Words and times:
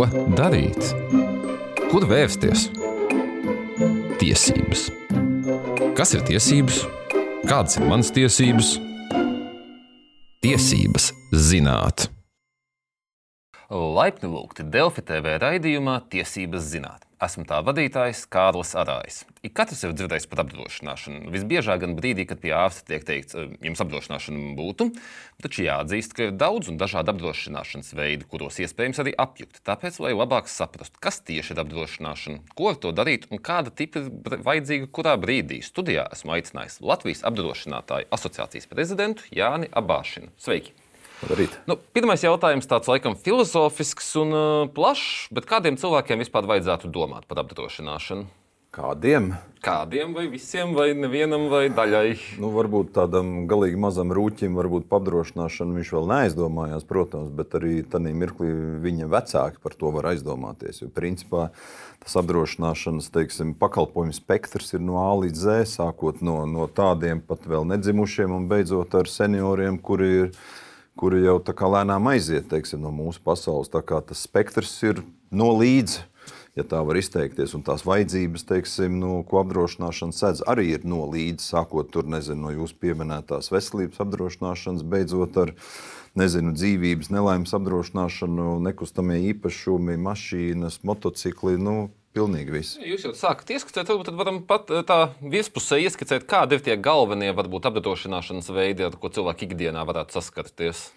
Ko 0.00 0.06
darīt? 0.32 0.94
Kur 1.90 2.06
vērsties? 2.08 2.70
Tiesības. 4.16 4.86
Kas 5.98 6.14
ir 6.16 6.22
tiesības? 6.24 6.78
Kādas 7.44 7.76
ir 7.76 7.84
manas 7.84 8.08
tiesības? 8.16 8.70
Tiesības 10.40 11.10
zināt. 11.36 12.06
Laipni 13.68 14.32
lūgti 14.32 14.64
Delfi 14.72 15.04
TV 15.04 15.36
raidījumā 15.44 15.98
Tiesības 16.08 16.72
zināt. 16.72 17.04
Esmu 17.20 17.42
tā 17.44 17.58
vadītājs 17.60 18.22
Kārlis 18.32 18.70
Arājs. 18.80 19.18
Ik 19.44 19.52
katrs 19.58 19.82
ir 19.84 19.92
dzirdējis 19.92 20.24
par 20.30 20.40
apdrošināšanu. 20.40 21.28
Visbiežāk 21.34 21.82
gan 21.82 21.92
brīdī, 21.98 22.24
kad 22.30 22.40
pie 22.40 22.54
ārsta 22.56 22.86
tiek 22.88 23.04
teikts, 23.04 23.36
jums 23.60 23.82
apdrošināšana 23.84 24.54
būtu, 24.56 24.86
taču 25.44 25.66
jāatzīst, 25.66 26.16
ka 26.16 26.30
ir 26.30 26.34
daudz 26.40 26.72
un 26.72 26.80
dažādi 26.80 27.12
apdrošināšanas 27.12 27.92
veidi, 27.92 28.24
kuros 28.24 28.56
iespējams 28.64 29.04
arī 29.04 29.12
apjukt. 29.20 29.60
Tāpēc, 29.68 30.00
lai 30.00 30.16
labāk 30.16 30.48
saprastu, 30.48 30.96
kas 31.04 31.20
tieši 31.28 31.52
ir 31.52 31.64
apdrošināšana, 31.66 32.40
ko 32.56 32.72
ar 32.72 32.80
to 32.80 32.96
darīt 32.96 33.28
un 33.28 33.44
kāda 33.44 33.68
tipa 33.68 34.00
ir 34.00 34.40
vajadzīga 34.48 34.88
kurā 34.88 35.18
brīdī, 35.20 35.60
studijā 35.60 36.08
esmu 36.16 36.38
aicinājis 36.40 36.80
Latvijas 36.80 37.26
apdrošinātāju 37.28 38.08
asociācijas 38.16 38.72
prezidentu 38.72 39.28
Jāni 39.28 39.68
Abāšinu. 39.68 40.32
Sveiki! 40.40 40.79
Labrīt. 41.28 41.56
Nu, 41.68 41.76
pirmais 41.92 42.22
jautājums 42.24 42.68
tāds 42.70 42.88
laikam 42.88 43.16
filozofisks 43.18 44.14
un 44.20 44.32
uh, 44.32 44.66
plašs, 44.72 45.28
bet 45.34 45.48
kādiem 45.48 45.76
cilvēkiem 45.80 46.22
vispār 46.24 46.48
vajadzētu 46.48 46.88
domāt 46.92 47.28
par 47.28 47.42
apdrošināšanu? 47.44 48.28
Kādiem? 48.70 49.32
Kādiem 49.66 50.12
vai 50.14 50.28
visiem, 50.30 50.76
vai 50.78 50.92
nevienam, 50.94 51.48
vai 51.50 51.64
daļai? 51.74 52.12
Nu, 52.38 52.52
varbūt 52.54 52.92
tādam 52.94 53.48
galīgi 53.50 53.74
mazam 53.82 54.14
rūķim, 54.14 54.54
varbūt 54.54 54.86
apdrošināšanu 54.94 55.74
viņš 55.74 55.90
vēl 55.96 56.06
neaizdomājās, 56.12 56.86
protams, 56.86 57.32
bet 57.34 57.56
arī 57.58 57.80
tajā 57.82 58.14
mirklī 58.14 58.52
viņa 58.86 59.10
vecāki 59.10 59.58
par 59.60 59.74
to 59.74 59.90
var 59.98 60.12
aizdomāties. 60.12 60.84
Jo 60.84 60.88
principā 60.94 61.48
tas 61.98 62.14
apdrošināšanas 62.22 63.10
teiksim, 63.10 63.56
pakalpojumu 63.58 64.14
spektrs 64.14 64.70
ir 64.78 64.86
no 64.86 65.02
A 65.02 65.10
līdz 65.18 65.42
Z, 65.42 65.68
sākot 65.74 66.22
no, 66.22 66.38
no 66.46 66.70
tādiem 66.70 67.18
pat 67.20 67.50
vēl 67.50 67.66
nedzimušiem 67.74 68.38
un 68.38 68.46
beidzot 68.48 68.94
ar 68.94 69.10
senioriem, 69.10 69.82
kuri 69.82 70.12
ir 70.14 70.26
ielikumi 70.30 70.68
kuri 71.00 71.24
jau 71.24 71.38
tā 71.40 71.54
kā 71.56 71.68
lēnām 71.70 72.10
aiziet 72.12 72.50
teiksim, 72.50 72.82
no 72.84 72.92
mūsu 72.92 73.22
pasaules. 73.24 73.70
Tas 73.72 74.24
spektrs 74.26 74.74
ir 74.84 75.00
no 75.32 75.50
līdzi, 75.56 76.02
ja 76.58 76.64
tā 76.66 76.80
var 76.84 76.98
izteikties, 77.00 77.54
un 77.56 77.64
tās 77.66 77.86
vajadzības, 77.86 78.44
teiksim, 78.48 78.98
nu, 79.00 79.20
ko 79.28 79.40
apdrošināšana 79.40 80.16
sedz, 80.16 80.42
arī 80.50 80.74
ir 80.74 80.84
no 80.88 81.06
līdzi, 81.08 81.46
sākot 81.54 81.92
tur, 81.94 82.08
nezinu, 82.10 82.42
no 82.44 82.52
jūsu 82.54 82.76
pieminētās 82.82 83.52
veselības 83.54 84.02
apdrošināšanas, 84.04 84.84
beidzot 84.92 85.38
ar 85.40 85.54
nezinu, 86.18 86.52
dzīvības 86.58 87.12
nelaimes 87.14 87.54
apdrošināšanu, 87.56 88.58
nekustamie 88.66 89.20
īpašumi, 89.30 89.96
mašīnas, 90.04 90.82
motocikli. 90.86 91.56
Nu, 91.62 91.76
Pilnīgi 92.10 92.50
viss. 92.50 92.78
Jūs 92.82 93.04
jau 93.06 93.12
sākat 93.14 93.52
ieskicēt, 93.54 93.86
varbūt 93.86 94.08
tad 94.10 94.16
varam 94.18 94.40
pat 94.46 94.72
tā 94.88 94.98
vispusē 95.22 95.78
ieskicēt, 95.84 96.24
kādi 96.30 96.58
ir 96.58 96.64
tie 96.66 96.74
galvenie, 96.74 97.30
varbūt 97.38 97.68
apdrošināšanas 97.70 98.50
veidi, 98.50 98.88
ar 98.88 98.96
ko 98.98 99.12
cilvēki 99.14 99.46
ikdienā 99.46 99.84
varētu 99.86 100.18
saskarties. 100.18 100.88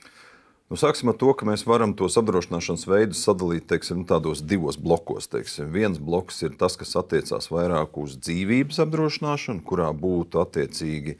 Nu, 0.72 0.78
sāksim 0.80 1.11
ar 1.11 1.17
to, 1.19 1.33
ka 1.36 1.45
mēs 1.45 1.66
varam 1.67 1.92
tos 1.94 2.16
apdrošināšanas 2.17 2.86
veidus 2.88 3.19
sadalīt 3.28 3.66
teiksim, 3.67 4.06
tādos 4.08 4.39
divos 4.47 4.78
blokos. 4.80 5.28
Teiksim. 5.30 5.67
Viens 5.75 6.00
bloks 6.00 6.39
ir 6.47 6.56
tas, 6.59 6.78
kas 6.80 6.95
attiecās 6.97 7.50
vairāk 7.52 8.00
uz 8.00 8.16
dzīvības 8.23 8.80
apdrošināšanu, 8.86 9.61
kurā 9.67 9.89
būtu 9.91 10.39
attiecīgi 10.41 11.17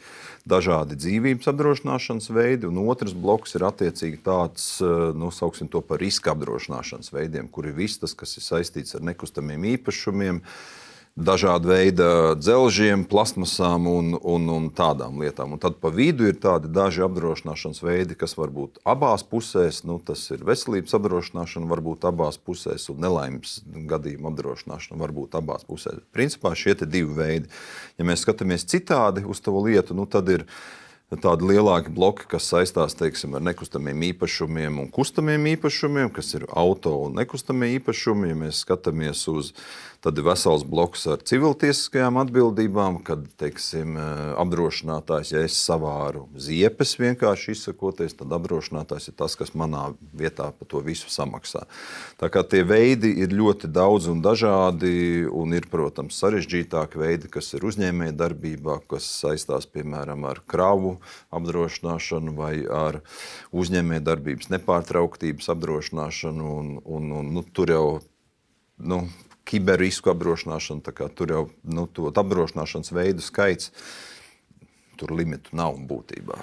dažādi 0.50 0.98
dzīvības 0.98 1.52
apdrošināšanas 1.52 2.32
veidi, 2.34 2.70
un 2.72 2.80
otrs 2.88 3.14
bloks 3.14 3.58
ir 3.60 3.68
attiecīgi 3.68 4.24
tāds, 4.24 4.70
nu, 4.82 5.30
sauksim 5.36 5.68
to 5.70 5.84
par 5.86 6.00
riska 6.02 6.32
apdrošināšanas 6.34 7.12
veidiem, 7.14 7.52
kur 7.52 7.68
ir 7.68 7.76
viss 7.78 8.00
tas, 8.00 8.16
kas 8.16 8.40
ir 8.40 8.48
saistīts 8.48 8.96
ar 8.96 9.04
nekustamiem 9.12 9.68
īpašumiem 9.76 10.40
dažāda 11.16 11.70
veida 11.70 12.08
dzelžiem, 12.34 13.04
plasmasām 13.06 13.86
un, 13.90 14.14
un, 14.18 14.48
un 14.50 14.70
tādām 14.74 15.20
lietām. 15.22 15.54
Un 15.54 15.62
tad 15.62 15.78
pa 15.82 15.92
vidu 15.94 16.26
ir 16.26 16.40
tādi 16.42 16.72
daži 16.74 17.04
apdrošināšanas 17.06 17.84
veidi, 17.86 18.18
kas 18.18 18.34
var 18.40 18.50
būt 18.54 18.82
abās 18.82 19.26
pusēs. 19.30 19.84
Nu, 19.86 20.00
tas 20.02 20.26
ir 20.34 20.42
veselības 20.46 20.98
apdrošināšana, 20.98 21.70
varbūt 21.70 22.08
abās 22.10 22.40
pusēs, 22.42 22.90
un 22.90 23.04
nelaimes 23.06 23.60
gadījuma 23.90 24.34
apdrošināšana 24.34 25.02
var 25.02 25.14
būt 25.14 25.38
abās 25.38 25.68
pusēs. 25.70 26.02
Principā 26.16 26.56
šie 26.58 26.76
divi 26.84 27.14
veidi. 27.14 27.52
Ja 28.02 28.08
mēs 28.10 28.26
skatāmies 28.26 28.66
citādi 28.66 29.26
uz 29.30 29.44
to 29.44 29.54
lietu, 29.62 29.94
nu, 29.98 30.10
tad 30.10 30.34
ir 30.34 30.48
tādi 31.22 31.50
lielāki 31.52 31.94
bloki, 31.94 32.28
kas 32.32 32.48
saistās 32.50 32.96
teiksim, 32.98 33.36
ar 33.38 33.44
nekustamiem 33.46 34.06
īpašumiem 34.10 34.82
un 34.84 34.92
kustamiem 34.94 35.50
īpašumiem, 35.54 36.12
kas 36.16 36.34
ir 36.38 36.48
auto 36.50 36.96
un 37.06 37.18
nekustamie 37.20 37.74
īpašumi. 37.78 38.32
Ja 38.32 38.40
mēs 38.46 38.64
skatāmies 38.66 39.28
uz 39.32 39.54
Tad 40.04 40.18
ir 40.20 40.26
vesels 40.28 40.66
bloks 40.68 41.06
ar 41.08 41.22
civiltiesiskajām 41.24 42.18
atbildībām, 42.20 42.98
kad 43.08 43.22
teiksim, 43.40 43.96
eh, 43.96 44.24
apdrošinātājs, 44.42 45.30
ja 45.32 45.44
es 45.48 45.56
savāru 45.56 46.26
ziepes, 46.36 46.98
vienkārši 47.00 47.56
izsakoties, 47.56 48.18
tad 48.20 48.36
apdrošinātājs 48.36 49.08
ir 49.08 49.16
tas, 49.16 49.38
kas 49.40 49.56
manā 49.56 49.96
vietā 50.12 50.50
par 50.52 50.68
to 50.68 50.82
visu 50.84 51.08
samaksā. 51.08 51.64
Tā 52.20 52.28
kā 52.28 52.44
tie 52.44 52.66
veidi 52.68 53.14
ir 53.24 53.30
ļoti 53.30 53.72
daudz 53.72 54.10
un 54.12 54.20
dažādi, 54.22 55.24
un 55.32 55.54
ir, 55.54 55.70
protams, 55.72 56.20
sarežģītāki 56.20 57.00
veidi, 57.00 57.32
kas 57.32 57.54
ir 57.54 57.62
uzņēmēja 57.64 58.12
darbībā, 58.12 58.82
kas 58.86 59.08
saistās 59.08 59.66
piemēram 59.66 60.28
ar 60.28 60.44
kravu 60.46 61.00
apdrošināšanu 61.34 62.34
vai 62.38 62.56
ar 62.68 63.02
uzņēmēja 63.52 64.06
darbības 64.08 64.52
nepārtrauktības 64.54 65.52
apdrošināšanu. 65.54 66.50
Un, 66.62 66.74
un, 66.84 67.14
un, 67.20 67.32
nu, 67.38 67.46
tur 67.56 67.74
jau 67.74 67.86
nu, 68.78 69.04
kiberrisku 69.50 70.14
apdrošināšana. 70.14 71.10
Tur 71.16 71.36
jau 71.36 71.46
nu, 71.64 71.88
apdrošināšanas 72.10 72.94
veidu 72.96 73.26
skaits, 73.26 73.74
tur 75.00 75.16
limitu 75.16 75.56
nav 75.58 75.80
būtībā. 75.90 76.40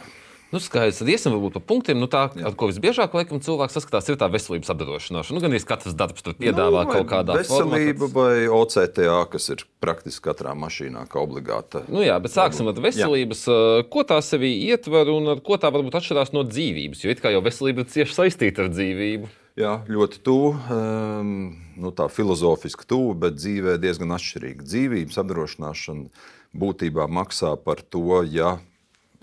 Nu, 0.51 0.59
skaidrs, 0.59 0.99
tad 0.99 1.11
iesim 1.13 1.31
varbūt 1.31 1.59
pa 1.59 1.61
punktiem. 1.63 1.99
Nu, 2.03 2.09
tā, 2.11 2.25
Jā. 2.35 2.49
ar 2.49 2.55
ko 2.59 2.67
visbiežāk 2.67 3.13
laikam, 3.15 3.39
cilvēks 3.43 3.77
saskatās, 3.79 4.09
ir 4.11 4.17
tā 4.19 4.27
veselības 4.33 4.73
apdrošināšana. 4.75 5.37
Nu, 5.37 5.43
gan 5.45 5.55
arī 5.55 5.61
katrs 5.63 5.95
darbs 5.95 6.25
tur 6.27 6.35
piedāvā 6.35 6.83
nu, 6.89 6.91
kaut 6.91 7.07
kādā 7.13 7.37
veselība 7.39 7.55
formā. 7.55 7.79
Veselība 7.79 8.09
vai 8.17 8.33
OCTA, 8.59 9.19
kas 9.31 9.47
ir 9.55 9.63
praktiski 9.83 10.25
katrā 10.27 10.57
mašīnā, 10.59 11.05
kā 11.11 11.23
obligāta. 11.23 11.85
Nu, 11.87 12.03
jā, 12.03 12.17
bet 12.23 12.35
sāksim 12.35 12.67
ar 12.67 12.81
veselības. 12.83 13.45
Jā. 13.47 13.85
Ko 13.95 14.03
tā 14.09 14.19
sevī 14.27 14.51
ietver 14.73 15.13
un 15.15 15.37
ko 15.47 15.59
tā 15.61 15.71
varbūt 15.71 16.01
atšķirās 16.01 16.35
no 16.35 16.43
dzīvības? 16.49 17.05
Jo 17.05 17.15
it 17.15 17.23
kā 17.23 17.31
jau 17.31 17.45
veselība 17.47 17.85
ir 17.85 17.93
cieši 17.95 18.17
saistīta 18.17 18.67
ar 18.67 18.73
dzīvību. 18.75 19.31
Jā, 19.61 19.77
ļoti 19.91 20.21
tuvu, 20.25 20.51
um, 20.73 21.31
nu, 21.79 21.91
tā 21.95 22.07
filozofiski 22.11 22.87
tuvu, 22.91 23.15
bet 23.23 23.39
dzīvē 23.39 23.77
diezgan 23.83 24.15
atšķirīga. 24.17 24.67
Dzīvības 24.67 25.19
apdrošināšana 25.21 26.27
būtībā 26.59 27.07
maksā 27.11 27.55
par 27.61 27.83
to, 27.83 28.23
ja 28.31 28.57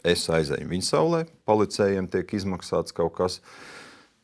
es 0.07 0.27
aizēju 0.33 0.69
viņa 0.69 0.87
saulē, 0.87 1.25
policējiem 1.49 2.07
tiek 2.13 2.37
izmaksāts 2.39 2.95
kaut 2.95 3.17
kas. 3.19 3.41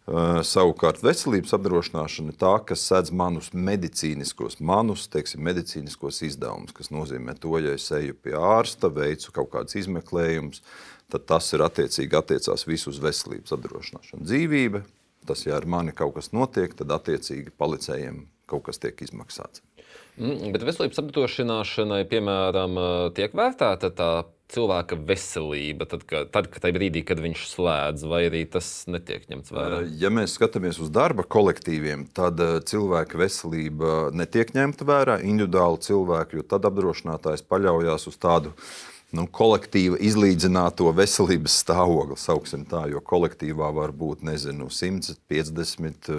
Savukārt 0.03 0.99
veselības 0.99 1.53
apdrošināšana 1.55 2.33
ir 2.33 2.39
tā, 2.41 2.57
kas 2.67 2.81
sedz 2.89 3.13
manus 3.15 3.53
medicīniskos, 3.55 4.57
manus, 4.59 5.05
teiksim, 5.07 5.39
medicīniskos 5.47 6.19
izdevumus, 6.27 6.75
kas 6.75 6.91
nozīmē 6.91 7.37
to, 7.39 7.53
ja 7.63 7.77
es 7.77 7.85
eju 7.95 8.17
pie 8.19 8.35
ārsta, 8.35 8.91
veicu 8.91 9.31
kaut 9.31 9.53
kādus 9.53 9.77
izmeklējumus, 9.79 10.59
tad 11.13 11.23
tas 11.31 11.47
ir 11.55 11.63
attiecīgi 11.63 12.19
attiecās 12.19 12.67
visu 12.67 12.91
uz 12.91 12.99
veselības 12.99 13.55
apdrošināšanu. 13.55 14.27
Dzīvība, 14.27 14.83
Tas, 15.27 15.45
ja 15.45 15.57
ar 15.57 15.65
mani 15.69 15.93
kaut 15.95 16.17
kas 16.17 16.31
notiek, 16.35 16.73
tad 16.75 16.91
attiecīgi 16.91 17.53
policējiem 17.59 18.25
kaut 18.49 18.65
kas 18.67 18.81
tiek 18.81 18.99
izmaksāts. 19.05 19.63
Mm, 20.19 20.51
bet 20.53 20.65
veselības 20.67 20.99
apdrošināšanai, 21.01 22.03
piemēram, 22.11 22.77
tiek 23.17 23.33
vērtēta 23.37 23.89
tā 23.97 24.09
cilvēka 24.53 24.97
veselība, 25.07 25.87
tad, 25.89 26.05
ka, 26.09 26.23
tad 26.29 26.49
kad 26.53 26.65
brīdī, 26.75 27.03
kad 27.07 27.21
viņš 27.23 27.43
slēdz, 27.49 28.05
vai 28.09 28.23
arī 28.27 28.43
tas 28.49 28.69
netiek 28.91 29.25
ņemts 29.31 29.53
vērā? 29.55 29.81
Ja 30.01 30.11
mēs 30.13 30.35
skatāmies 30.37 30.79
uz 30.83 30.91
darba 30.93 31.25
kolektīviem, 31.25 32.07
tad 32.15 32.41
cilvēka 32.69 33.19
veselība 33.21 34.09
netiek 34.13 34.53
ņemta 34.55 34.87
vērā 34.87 35.19
individuāli 35.25 35.81
cilvēki, 35.87 36.39
jo 36.39 36.47
tad 36.55 36.67
apdrošinātājs 36.69 37.45
paļaujas 37.49 38.09
uz 38.11 38.19
tādu 38.21 38.53
nu, 39.13 39.27
kolektīva 39.29 39.99
izlīdzināto 40.01 40.89
veselības 40.97 41.59
stāvokli, 41.63 42.17
sauksim 42.19 42.65
tā, 42.69 42.87
jo 42.91 43.01
kolektīvā 43.05 43.69
var 43.75 43.93
būt 43.95 44.25
nezinu, 44.25 44.69
150 44.73 46.09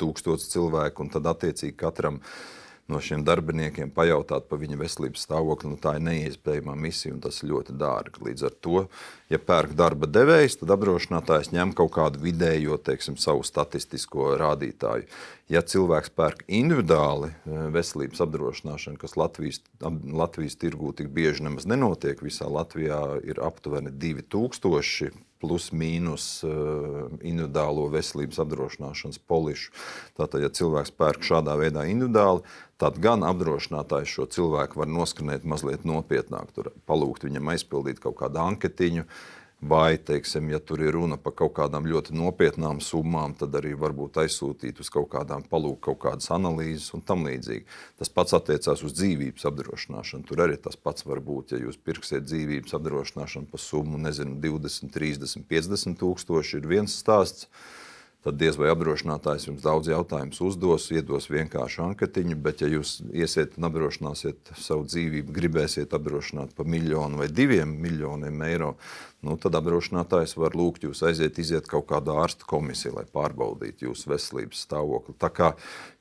tūkstoši 0.00 0.52
cilvēku, 0.52 1.06
un 1.06 1.12
tad 1.16 1.28
attiecīgi 1.32 1.76
katram 1.80 2.20
no 2.92 3.00
šiem 3.02 3.24
darbiniekiem 3.26 3.90
pajautāt 3.94 4.46
par 4.50 4.60
viņa 4.62 4.78
veselības 4.78 5.24
stāvokli, 5.26 5.72
nu, 5.72 5.78
tā 5.82 5.96
ir 5.98 6.04
neiespējama 6.06 6.76
misija 6.78 7.14
un 7.14 7.22
tas 7.24 7.40
ir 7.42 7.50
ļoti 7.50 7.74
dārgi. 7.80 8.22
Līdz 8.28 8.46
ar 8.46 8.56
to, 8.62 8.82
ja 9.32 9.40
pērk 9.42 9.74
darba 9.78 10.08
devējs, 10.10 10.60
tad 10.60 10.74
apdrošinātājs 10.76 11.52
ņem 11.54 11.74
kaut 11.78 11.94
kādu 11.96 12.22
vidējo, 12.22 12.78
teiksim, 12.86 13.18
savu 13.20 13.42
statistisko 13.46 14.34
rādītāju. 14.40 15.08
Ja 15.50 15.62
cilvēks 15.62 16.10
pērk 16.18 16.42
individuāli 16.46 17.30
eh, 17.30 17.66
veselības 17.74 18.22
apdrošināšanu, 18.24 18.98
kas 19.02 19.18
Latvijas, 19.18 19.62
Latvijas 19.82 20.58
tirgū 20.62 20.94
tik 20.98 21.10
bieži 21.14 21.46
nemaz 21.46 21.68
nenotiek, 21.70 22.22
visā 22.22 22.50
Latvijā 22.50 23.02
ir 23.26 23.42
aptuveni 23.42 23.94
2000 23.94 25.14
plus 25.46 25.70
mīnus 25.70 26.26
uh, 26.42 27.06
individuālo 27.22 27.86
veselības 27.92 28.40
apdrošināšanas 28.42 29.20
polišu. 29.30 29.70
Tātad, 30.18 30.42
ja 30.42 30.50
cilvēks 30.50 30.94
pērk 30.98 31.22
šādā 31.26 31.54
veidā 31.60 31.86
individuāli, 31.86 32.42
tad 32.82 32.98
gan 33.02 33.22
apdrošinātājs 33.26 34.16
šo 34.16 34.26
cilvēku 34.34 34.82
var 34.82 34.90
noskanēt 34.90 35.46
mazliet 35.48 35.86
nopietnāk, 35.88 36.50
tur 36.56 36.72
palūgt 36.90 37.28
viņam 37.28 37.54
aizpildīt 37.54 38.02
kaut 38.02 38.18
kādu 38.20 38.42
anketiņu. 38.42 39.06
Vai, 39.60 39.96
teiksim, 39.96 40.50
ja 40.52 40.58
tur 40.60 40.82
ir 40.84 40.92
runa 40.92 41.16
par 41.16 41.32
kaut 41.32 41.54
kādām 41.56 41.86
ļoti 41.88 42.12
nopietnām 42.12 42.82
summām, 42.84 43.32
tad 43.40 43.54
arī 43.56 43.70
varbūt 43.72 44.18
aizsūtīt 44.20 44.82
uz 44.84 44.90
kaut 44.92 45.08
kādām 45.14 45.46
palūk, 45.48 45.78
kaut 45.86 45.98
kādas 46.02 46.28
analīzes 46.36 46.92
un 46.92 47.00
tam 47.00 47.24
līdzīgi. 47.24 47.64
Tas 47.96 48.12
pats 48.12 48.36
attiecās 48.36 48.84
uz 48.84 48.92
dzīvības 48.98 49.48
apdrošināšanu. 49.48 50.28
Tur 50.28 50.44
arī 50.44 50.58
tas 50.60 50.76
pats 50.76 51.08
var 51.08 51.24
būt, 51.24 51.56
ja 51.56 51.62
jūs 51.62 51.80
pirksiet 51.80 52.28
dzīvības 52.28 52.76
apdrošināšanu 52.76 53.48
par 53.48 53.64
summu, 53.64 53.96
nezinu, 54.04 54.36
20, 54.44 54.92
30, 54.92 55.48
50 55.48 55.98
tūkstoši, 56.04 56.60
ir 56.60 56.70
viens 56.76 57.00
stāsts 57.00 57.48
tad 58.26 58.40
diez 58.40 58.56
vai 58.58 58.72
apdrošinātājs 58.72 59.46
jums 59.46 59.62
daudz 59.62 59.86
jautājumus 59.92 60.40
uzdos, 60.42 60.88
iedos 60.90 61.28
vienkāršu 61.30 61.84
anketiņu, 61.84 62.34
bet 62.42 62.64
ja 62.64 62.70
jūs 62.72 62.96
iesiet 63.14 63.54
un 63.54 63.68
apdrošināsiet 63.68 64.50
savu 64.58 64.82
dzīvību, 64.88 65.34
gribēsiet 65.36 65.94
apdrošināt 65.94 66.56
par 66.58 66.66
miljonu 66.66 67.20
vai 67.22 67.28
diviem 67.30 67.76
miljoniem 67.84 68.42
eiro, 68.48 68.72
nu, 69.22 69.38
tad 69.38 69.54
apdrošinātājs 69.60 70.34
var 70.40 70.58
lūgt 70.58 70.88
jūs 70.88 71.04
aiziet, 71.06 71.38
iziet 71.38 71.70
kaut 71.70 71.86
kādā 71.92 72.18
ārsta 72.24 72.48
komisijā, 72.50 72.96
lai 72.98 73.06
pārbaudītu 73.14 73.92
jūsu 73.92 74.10
veselības 74.10 74.66
stāvokli. 74.66 75.14
Tā 75.22 75.30
kā 75.30 75.54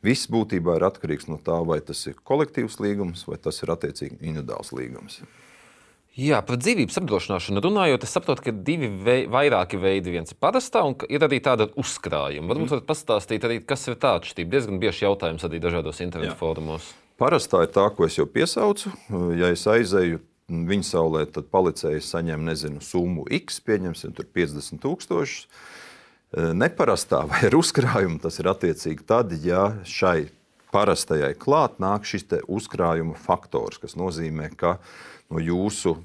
viss 0.05 0.31
būtībā 0.31 0.79
ir 0.79 0.89
atkarīgs 0.89 1.29
no 1.29 1.37
tā, 1.37 1.61
vai 1.61 1.77
tas 1.85 2.01
ir 2.09 2.17
kolektīvs 2.25 2.81
līgums 2.81 3.27
vai 3.29 3.37
tas 3.37 3.61
ir 3.61 3.77
attiecīgi 3.77 4.23
individuāls 4.23 4.73
līgums. 4.73 5.21
Jā, 6.15 6.37
par 6.47 6.55
dzīvības 6.61 6.95
apdrošināšanu 7.01 7.59
runājot, 7.65 8.05
es 8.07 8.13
saprotu, 8.15 8.45
ka 8.45 8.51
ir 8.53 8.59
divi 8.63 8.87
vei, 8.87 9.25
vairāki 9.27 9.75
veidi. 9.75 10.13
Viens 10.13 10.31
ir 10.31 10.37
parastā, 10.39 10.85
un 10.87 10.95
ir 11.11 11.25
arī 11.27 11.41
tāda 11.43 11.67
uzkrājuma. 11.75 12.47
Varbūt 12.53 12.69
mm. 12.69 12.71
varat 12.71 12.85
pastāstīt 12.87 13.43
arī, 13.43 13.57
kas 13.67 13.83
ir 13.91 13.97
tā 13.99 14.13
atšķirība. 14.21 14.53
Diezgan 14.53 14.79
bieži 14.79 15.03
jautājums 15.03 15.43
arī 15.43 15.59
dažādos 15.59 15.99
internetu 16.05 16.37
fórumos. 16.39 16.87
Parastā 17.19 17.65
ir 17.65 17.73
tā, 17.75 17.83
ko 17.91 18.07
es 18.07 18.15
jau 18.15 18.23
piesaucu. 18.31 18.93
Ja 19.35 19.51
es 19.51 19.65
aizēju 19.67 20.21
viņa 20.47 20.87
saulē, 20.87 21.25
tad 21.35 21.49
policēji 21.51 22.03
saņem 22.07 22.47
nezinu, 22.47 22.79
summu 22.83 23.25
X, 23.41 23.59
pieņemsim, 23.65 24.13
50 24.15 24.79
tūkstošus. 24.83 25.49
Neparastā 26.55 27.25
vai 27.27 27.45
ar 27.49 27.59
uzkrājumu 27.59 28.21
tas 28.23 28.39
ir 28.39 28.49
attiecīgi 28.51 29.03
tad, 29.07 29.35
ja 29.43 29.67
šai 29.87 30.29
parastajai 30.75 31.31
klāt 31.39 31.77
nāk 31.79 32.07
šis 32.07 32.27
uzkrājuma 32.51 33.15
faktors, 33.19 33.79
kas 33.79 33.95
nozīmē, 33.99 34.49
ka 34.59 34.77
no 35.31 35.41
jūsu 35.41 35.97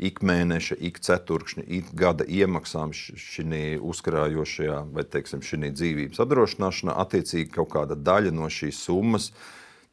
ikmēneša, 0.00 0.78
ik 0.80 1.00
ceturkšņa, 1.04 1.64
ik 1.68 1.92
gada 1.96 2.24
iemaksām 2.24 2.94
šī 2.96 3.62
uzkrājošajā 3.84 4.82
vai 4.94 5.04
teiksim, 5.04 5.44
šī 5.44 5.72
dzīvības 5.76 6.22
apdrošināšanā, 6.24 6.96
attiecīgi 7.04 7.52
kaut 7.56 7.72
kāda 7.74 7.98
daļa 7.98 8.32
no 8.32 8.48
šīs 8.48 8.80
summas 8.86 9.30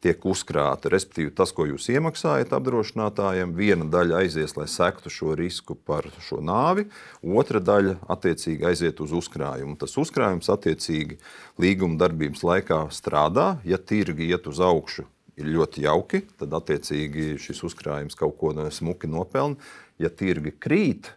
tiek 0.04 0.22
uzkrāta. 0.30 0.88
Respektīvi, 0.94 1.32
tas, 1.34 1.50
ko 1.52 1.66
jūs 1.66 1.88
iemaksājat 1.90 2.54
apdrošinātājiem, 2.54 3.52
viena 3.58 3.88
daļa 3.90 4.22
aizies, 4.22 4.54
lai 4.56 4.68
sektu 4.70 5.10
šo 5.12 5.34
risku 5.36 5.74
par 5.74 6.06
šo 6.24 6.38
nāvi, 6.40 6.86
otra 7.20 7.60
daļa 7.60 7.98
attiecīgi 8.14 8.68
aiziet 8.70 9.02
uz 9.04 9.12
uzkrājumu. 9.18 9.76
Tas 9.80 9.98
uzkrājums 10.00 10.48
attiecīgi 10.54 11.18
līguma 11.60 11.98
darbības 12.00 12.46
laikā 12.46 12.84
strādā, 12.94 13.56
ja 13.66 13.76
tirgi 13.82 14.30
iet 14.30 14.46
uz 14.48 14.62
augšu 14.62 15.08
ir 15.38 15.52
ļoti 15.54 15.84
jauki, 15.86 16.22
tad 16.40 16.54
attiecīgi 16.58 17.36
šis 17.42 17.62
uzkrājums 17.68 18.18
kaut 18.18 18.36
ko 18.40 18.52
smuki 18.74 19.10
nopelna. 19.10 19.58
Ja 19.98 20.10
tirgi 20.10 20.52
krīt, 20.54 21.12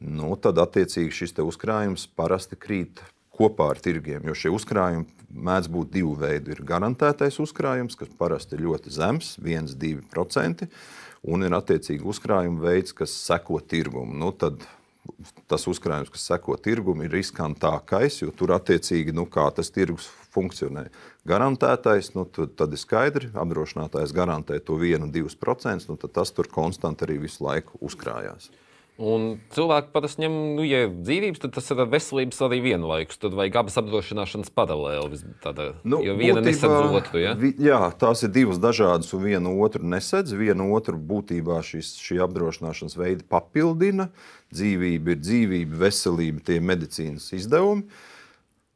nu, 0.00 0.34
tad 0.40 0.58
attiecīgi 0.62 1.14
šis 1.14 1.36
uzkrājums 1.42 2.08
parasti 2.16 2.58
krīt 2.58 3.02
kopā 3.36 3.70
ar 3.74 3.80
tirgiem, 3.82 4.24
jo 4.26 4.34
šie 4.34 4.52
uzkrājumi 4.54 5.06
mēdz 5.46 5.68
būt 5.72 5.92
divu 5.92 6.14
veidu. 6.18 6.54
Ir 6.54 6.64
garantētais 6.66 7.38
uzkrājums, 7.42 7.98
kas 7.98 8.10
parasti 8.18 8.56
ir 8.56 8.64
ļoti 8.66 8.92
zems, 8.94 9.34
1-2%, 9.42 10.66
un 11.26 11.44
ir 11.44 11.56
attiecīgi 11.58 12.06
uzkrājuma 12.06 12.64
veids, 12.64 12.94
kas 12.96 13.14
seko 13.26 13.60
tirgumu. 13.60 14.16
Nu, 14.16 14.32
tad 14.32 14.64
tas 15.50 15.66
uzkrājums, 15.70 16.10
kas 16.12 16.26
seko 16.28 16.56
tirgumu, 16.62 17.06
ir 17.06 17.14
riskantākais, 17.16 18.20
jo 18.22 18.32
tur 18.36 18.54
attiecīgi 18.56 19.14
nu, 19.16 19.26
tas 19.30 19.72
tirgus 19.74 20.08
funkcionē. 20.34 20.86
Garantētais, 21.28 22.12
nu, 22.16 22.26
tad, 22.30 22.54
tad 22.58 22.74
ir 22.76 22.82
skaidri, 22.82 23.30
apdrošinātājs 23.34 24.14
garantē 24.16 24.60
to 24.60 24.78
1-2%, 24.78 25.88
nu, 25.90 25.98
tad 26.02 26.14
tas 26.20 26.32
tur 26.36 26.50
konstanti 26.52 27.06
arī 27.06 27.20
visu 27.26 27.46
laiku 27.46 27.80
uzkrājās. 27.86 28.50
Un 28.96 29.24
cilvēki 29.52 29.90
parasti 29.92 30.22
ņem, 30.22 30.36
nu, 30.56 30.62
ja 30.64 30.86
dzīvības, 30.88 31.42
tad 31.42 31.52
tas 31.58 31.66
ir 31.68 31.82
veselības 31.92 32.38
arī 32.46 32.62
vienlaikus. 32.64 33.18
Tad 33.20 33.34
vajag 33.36 33.58
abas 33.60 33.76
apdrošināšanas 33.82 34.52
paralēli. 34.56 35.20
Tāda, 35.44 35.66
nu, 35.84 36.00
jo 36.04 36.14
viena 36.16 36.40
nesadz 36.40 36.94
otru. 36.96 37.20
Ja? 37.20 37.34
Vi, 37.36 37.52
jā, 37.60 37.82
tās 38.00 38.24
ir 38.24 38.32
divas 38.32 38.60
dažādas, 38.62 39.12
un 39.12 39.26
viena 39.26 39.52
otru 39.52 39.84
nesadz. 39.84 40.32
Viena 40.32 40.64
otru 40.72 40.96
būtībā 40.96 41.60
šis, 41.66 41.92
šī 42.00 42.22
apdrošināšanas 42.24 42.96
veidi 42.96 43.28
papildina. 43.28 44.08
Dzīvība 44.56 45.12
ir 45.12 45.20
dzīvība, 45.20 45.80
veselība, 45.84 46.46
tie 46.48 46.58
medicīnas 46.64 47.28
izdevumi. 47.36 47.84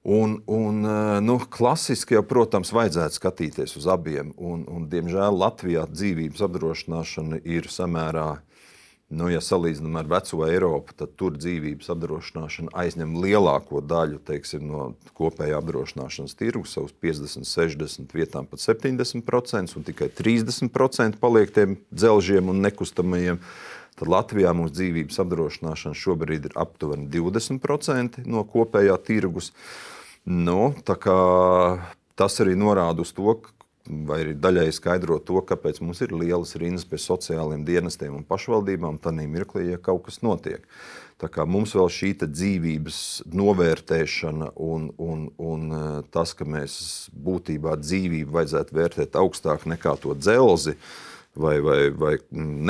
Un, 0.05 0.37
un, 0.49 0.85
nu, 1.25 1.39
klasiski 1.53 2.19
jau, 2.19 2.23
protams, 2.29 2.75
vajadzētu 2.77 3.17
skatīties 3.17 3.73
uz 3.81 3.89
abiem. 3.89 4.35
Un, 4.37 4.69
un, 4.69 4.85
diemžēl 4.93 5.41
Latvijā 5.41 5.89
dzīvības 5.89 6.45
apdrošināšana 6.45 7.41
ir 7.49 7.73
samērā 7.73 8.35
Nu, 9.11 9.27
ja 9.27 9.41
salīdzinām 9.43 9.97
ar 9.99 10.07
veco 10.07 10.45
Eiropu, 10.47 10.95
tad 10.95 11.17
tur 11.19 11.35
dzīvības 11.35 11.89
apdrošināšana 11.91 12.71
aizņem 12.79 13.17
lielāko 13.19 13.81
daļu 13.83 14.21
teiksim, 14.29 14.69
no 14.71 14.85
kopējā 15.19 15.59
apdrošināšanas 15.59 16.37
tirgus, 16.39 16.77
savus 16.77 16.95
50, 17.03 17.49
60, 17.51 18.15
vietām 18.15 18.47
pat 18.47 18.63
70%, 18.63 19.75
un 19.81 19.89
tikai 19.89 20.13
30% 20.15 21.19
paliek 21.19 21.51
tiem 21.57 21.75
dzelžiem 21.91 22.55
un 22.55 22.63
nekustamajiem. 22.63 23.43
Tad 23.99 24.15
Latvijā 24.15 24.55
mūsu 24.55 24.77
dzīvības 24.79 25.19
apdrošināšana 25.25 25.99
šobrīd 25.99 26.47
ir 26.47 26.55
aptuveni 26.63 27.11
20% 27.11 28.23
no 28.31 28.47
kopējā 28.47 28.95
tirgus. 29.11 29.51
Nu, 30.23 30.71
tas 30.87 32.39
arī 32.45 32.55
norāda 32.55 33.03
uz 33.03 33.11
to, 33.17 33.41
vai 33.89 34.21
arī 34.25 34.35
daļai 34.37 34.71
skaidro 34.75 35.19
to, 35.25 35.41
kāpēc 35.47 35.81
mums 35.83 36.03
ir 36.05 36.13
lielas 36.15 36.57
rindas 36.61 36.87
pie 36.89 37.01
sociālajiem 37.01 37.65
dienestiem 37.67 38.17
un 38.19 38.27
pašvaldībām, 38.29 39.01
tad 39.03 39.17
mirklī, 39.21 39.71
ja 39.73 39.79
kaut 39.81 40.07
kas 40.09 40.21
notiek. 40.23 40.67
Tā 41.21 41.29
kā 41.29 41.45
mums 41.45 41.75
vēl 41.77 41.91
šī 41.93 42.15
dzīvības 42.23 42.99
novērtēšana 43.37 44.55
un, 44.57 44.89
un, 44.97 45.27
un 45.37 45.67
e, 45.69 45.81
tas, 46.15 46.33
ka 46.33 46.47
mēs 46.49 47.11
būtībā 47.13 47.77
dzīvību 47.77 48.33
vajadzētu 48.39 48.77
vērtēt 48.79 49.19
augstāk 49.21 49.67
nekā 49.69 49.99
to 50.01 50.17
dzelzi 50.17 50.79
vai, 51.37 51.59
vai, 51.61 51.91
vai 51.93 52.15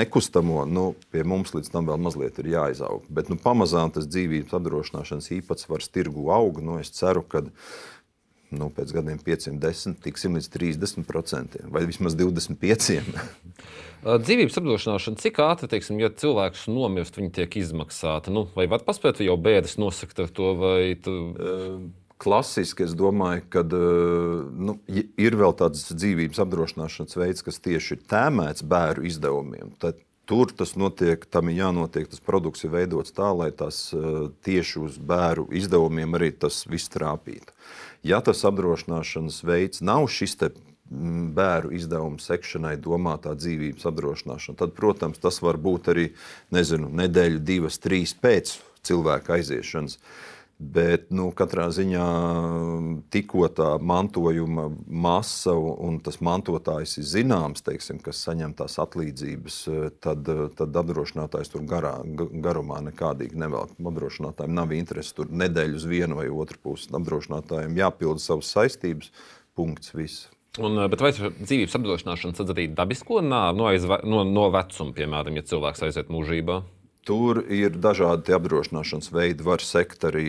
nekustamo, 0.01 0.65
nu, 0.67 0.89
pie 1.15 1.23
mums 1.23 1.55
līdz 1.55 1.71
tam 1.71 1.87
vēl 1.89 2.03
mazliet 2.03 2.43
ir 2.43 2.51
jāizaug. 2.57 3.07
Bet 3.09 3.31
nu, 3.31 3.39
pamazām 3.41 3.95
tas 3.95 4.11
dzīvības 4.11 4.59
apdrošināšanas 4.59 5.31
īpatsvars 5.39 5.91
tirgu 5.95 6.27
aug. 6.35 6.59
Nu, 6.65 6.81
es 6.83 6.91
ceru, 6.97 7.23
ka 7.23 7.45
nu, 8.55 8.71
pēc 8.75 8.95
gadiem 8.97 9.21
510 9.23 10.01
tiksim 10.05 10.37
līdz 10.39 10.51
30% 10.55 11.61
vai 11.71 11.85
vismaz 11.89 12.17
25%. 12.19 13.21
Dzīvības 14.01 14.57
apdrošināšana, 14.57 15.21
cik 15.21 15.39
ātri, 15.45 15.69
teiksim, 15.69 15.99
ja 16.01 16.09
cilvēks 16.09 16.65
nomirst, 16.73 17.19
viņa 17.21 17.35
tiek 17.37 17.57
izmaksāta? 17.61 18.33
Nu, 18.33 18.47
vai 18.57 18.65
var 18.71 18.81
paspēt, 18.87 19.21
vai 19.21 19.29
jau 19.29 19.37
bēdas 19.37 19.77
nosakt 19.81 20.23
ar 20.25 20.31
to? 20.33 20.55
Tu... 21.05 21.17
Klasiski 22.21 22.85
es 22.85 22.95
domāju, 22.97 23.45
ka 23.53 23.63
nu, 23.65 24.77
ir 24.89 25.37
vēl 25.41 25.55
tāds 25.57 25.87
dzīvības 25.93 26.41
apdrošināšanas 26.45 27.17
veids, 27.17 27.45
kas 27.45 27.61
tieši 27.65 27.97
ir 27.97 28.07
tēmēts 28.09 28.65
bērnu 28.69 29.09
izdevumiem. 29.09 29.75
Tad 29.81 30.01
tur 30.31 30.53
tas 30.55 30.77
notiek, 30.79 31.25
tam 31.27 31.49
ir 31.51 31.59
jānotiek. 31.59 32.07
Tas 32.13 32.23
produkts 32.23 32.63
ir 32.65 32.71
veidots 32.75 33.17
tā, 33.17 33.33
lai 33.35 33.51
tas 33.51 33.89
tieši 34.47 34.85
uz 34.85 34.99
bērnu 35.01 35.49
izdevumiem 35.59 36.15
arī 36.17 36.31
tas 36.45 36.63
viss 36.71 36.93
trāpītu. 36.93 37.57
Ja 38.07 38.23
tas 38.25 38.41
apdrošināšanas 38.49 39.43
veids 39.45 39.83
nav 39.85 40.07
šis 40.09 40.37
mm, 40.41 41.31
bērnu 41.37 41.75
izdevumu 41.77 42.21
sekšanai 42.23 42.77
domātā 42.81 43.35
dzīvības 43.37 43.87
apdrošināšana, 43.91 44.57
tad, 44.57 44.73
protams, 44.77 45.21
tas 45.21 45.43
var 45.45 45.61
būt 45.61 45.93
arī 45.93 46.07
nezinu, 46.55 46.89
nedēļa, 47.03 47.43
divas, 47.45 47.79
trīs 47.79 48.15
pēc 48.17 48.57
cilvēka 48.89 49.37
aiziešanas. 49.37 49.99
Bet 50.61 51.07
nu, 51.09 51.31
katrā 51.33 51.71
ziņā 51.73 52.07
tikko 53.09 53.47
tā 53.57 53.69
mantojuma 53.81 54.67
masa 54.93 55.55
un 55.57 55.97
tas 56.05 56.19
mantotājs 56.21 56.99
ir 57.01 57.07
zināms, 57.09 57.65
teiksim, 57.65 57.97
kas 58.05 58.21
saņem 58.27 58.53
tās 58.59 58.77
atlīdzības, 58.83 59.57
tad, 60.05 60.29
tad 60.59 60.77
apdrošinātājs 60.83 61.55
tur 61.55 61.65
garā, 61.69 61.95
garumā 62.45 62.83
nekādīgi 62.91 63.41
nevēl. 63.41 63.73
Apdrošinātājiem 63.81 64.59
nav 64.59 64.75
interesi 64.77 65.15
tur 65.17 65.33
nedēļu 65.33 65.81
uz 65.81 65.87
vienu 65.89 66.21
vai 66.21 66.27
otru 66.29 66.61
pusi. 66.69 66.91
Apdrošinātājiem 66.93 67.81
jāpilda 67.81 68.21
savas 68.21 68.53
saistības, 68.53 69.09
punkts. 69.57 69.95
Viss. 69.97 70.29
Un, 70.61 70.77
bet 70.93 71.01
vai 71.01 71.15
dzīvības 71.15 71.79
apdrošināšana 71.79 72.37
sadz 72.37 72.53
arī 72.53 72.67
dabisko 72.75 73.23
nāvi 73.25 73.57
no, 73.57 73.97
no, 74.05 74.23
no 74.29 74.45
vecuma, 74.53 74.93
piemēram, 74.93 75.41
ja 75.41 75.47
cilvēks 75.55 75.87
aiziet 75.89 76.13
mūžībā? 76.13 76.61
Tur 77.09 77.41
ir 77.49 77.79
dažādi 77.81 78.35
apdrošināšanas 78.37 79.09
veidi. 79.15 79.45
Var 79.47 79.63
sekt 79.65 80.05
arī 80.05 80.27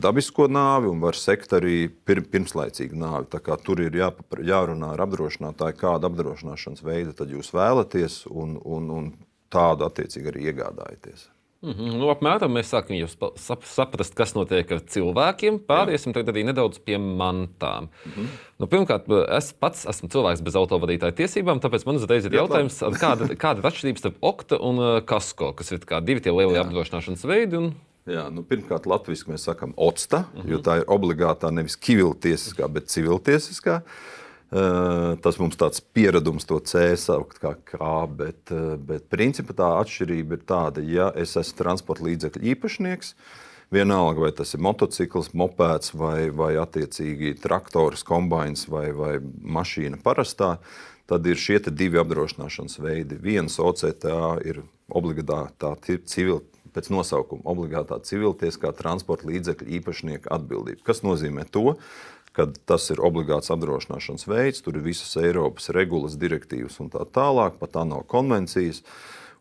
dabisko 0.00 0.46
nāvi, 0.48 0.88
un 0.88 1.02
var 1.04 1.18
sekt 1.20 1.52
arī 1.56 1.90
pir, 2.08 2.22
pirmslaicīgu 2.32 2.96
nāvi. 2.96 3.28
Tur 3.66 3.84
ir 3.84 4.00
jā, 4.00 4.08
jārunā 4.40 4.94
ar 4.94 5.04
apdrošinātāju, 5.04 5.78
kādu 5.82 6.08
apdrošināšanas 6.08 6.84
veidu 6.86 7.28
jūs 7.36 7.52
vēlaties, 7.52 8.22
un, 8.32 8.56
un, 8.64 8.90
un 8.90 9.12
tādu 9.52 9.84
attiecīgi 9.86 10.32
arī 10.32 10.48
iegādājaties. 10.50 11.28
Mm 11.64 11.72
-hmm. 11.72 11.96
nu, 11.98 12.08
apmēram 12.12 12.52
mēs 12.52 12.68
sākam 12.68 12.98
sap, 13.40 13.64
saprast, 13.64 14.14
kas 14.14 14.34
notiek 14.34 14.72
ar 14.72 14.80
cilvēkiem. 14.80 15.58
Pāriesim 15.64 16.12
tagad 16.12 16.34
arī 16.34 16.44
nedaudz 16.44 16.78
pie 16.78 16.98
mantām. 16.98 17.88
Mm 18.04 18.12
-hmm. 18.12 18.26
nu, 18.58 18.66
pirmkārt, 18.66 19.08
es 19.38 19.52
pats 19.52 19.86
esmu 19.86 20.08
cilvēks 20.08 20.42
bez 20.42 20.54
autovadītāja 20.54 21.12
tiesībām, 21.12 21.60
tāpēc 21.60 21.86
man 21.86 21.96
uzreiz 21.96 22.24
ir 22.24 22.32
jautājums, 22.32 22.80
kāda, 23.00 23.32
kāda 23.36 23.58
ir 23.58 23.70
atšķirība 23.70 23.98
starp 23.98 24.16
okta 24.20 24.58
un 24.60 24.78
uh, 24.78 25.00
kasko, 25.04 25.52
kas 25.52 25.72
ir 25.72 25.80
divi 26.02 26.20
tie 26.20 26.32
lielie 26.32 26.60
apdrošināšanas 26.60 27.24
veidi. 27.24 27.56
Un... 27.56 27.74
Jā, 28.06 28.30
nu, 28.30 28.42
pirmkārt, 28.42 28.86
latviešu 28.86 29.30
mēs 29.30 29.48
sakām 29.48 29.72
OCTA, 29.76 30.18
mm 30.18 30.40
-hmm. 30.40 30.50
jo 30.50 30.58
tā 30.58 30.76
ir 30.76 30.84
obligātā 30.86 31.50
nevis 31.50 31.78
civiltiesiskā, 31.80 32.68
bet 32.68 32.84
civiltiesiskā. 32.86 33.74
Eh, 33.74 34.23
tas 34.50 35.38
mums 35.40 35.56
tāds 35.58 35.80
pieredums 35.94 36.46
to 36.46 36.60
C 36.62 36.92
saukt 37.00 37.40
kā 37.42 37.54
kā, 37.66 37.94
bet, 38.06 38.52
bet 38.86 39.08
principā 39.12 39.56
tā 39.56 39.70
atšķirība 39.80 40.38
ir 40.38 40.44
tāda, 40.46 40.84
ja 40.84 41.10
es 41.16 41.34
esmu 41.40 41.58
transporta 41.58 42.06
līdzekļu 42.06 42.52
īpašnieks, 42.52 43.14
vienalga 43.74 44.26
vai 44.26 44.32
tas 44.36 44.54
ir 44.54 44.62
motocikls, 44.62 45.32
mopēds 45.34 45.94
vai, 45.98 46.30
vai 46.30 46.54
attiecīgi 46.60 47.34
traktors, 47.42 48.04
kombināns 48.06 48.68
vai, 48.70 48.88
vai 48.94 49.16
mašīna 49.22 49.98
parastā, 50.04 50.58
tad 51.10 51.26
ir 51.26 51.40
šie 51.40 51.58
divi 51.70 52.00
apdrošināšanas 52.00 52.78
veidi. 52.80 53.18
Viens 53.20 53.58
OCTA 53.60 54.38
ir 54.46 54.62
obligātā 54.88 55.74
civil, 56.06 56.44
pēc 56.74 56.90
nosaukuma 56.92 57.44
obligātā 57.50 58.00
civiltieskā 58.04 58.72
transporta 58.76 59.28
līdzekļu 59.30 59.78
īpašnieka 59.78 60.32
atbildība. 60.34 60.82
Kas 60.86 61.04
nozīmē 61.06 61.46
to? 61.50 61.76
Kad 62.34 62.56
tas 62.66 62.88
ir 62.90 63.02
obligāts 63.04 63.52
apdrošināšanas 63.54 64.26
veids, 64.26 64.62
tur 64.64 64.78
ir 64.78 64.86
visas 64.86 65.14
Eiropas 65.20 65.70
regulas, 65.74 66.18
direktīvas 66.18 66.80
un 66.82 66.90
tā 66.92 67.06
tālāk, 67.14 67.60
pat 67.60 67.78
ANO 67.84 68.02
konvencijas. 68.10 68.82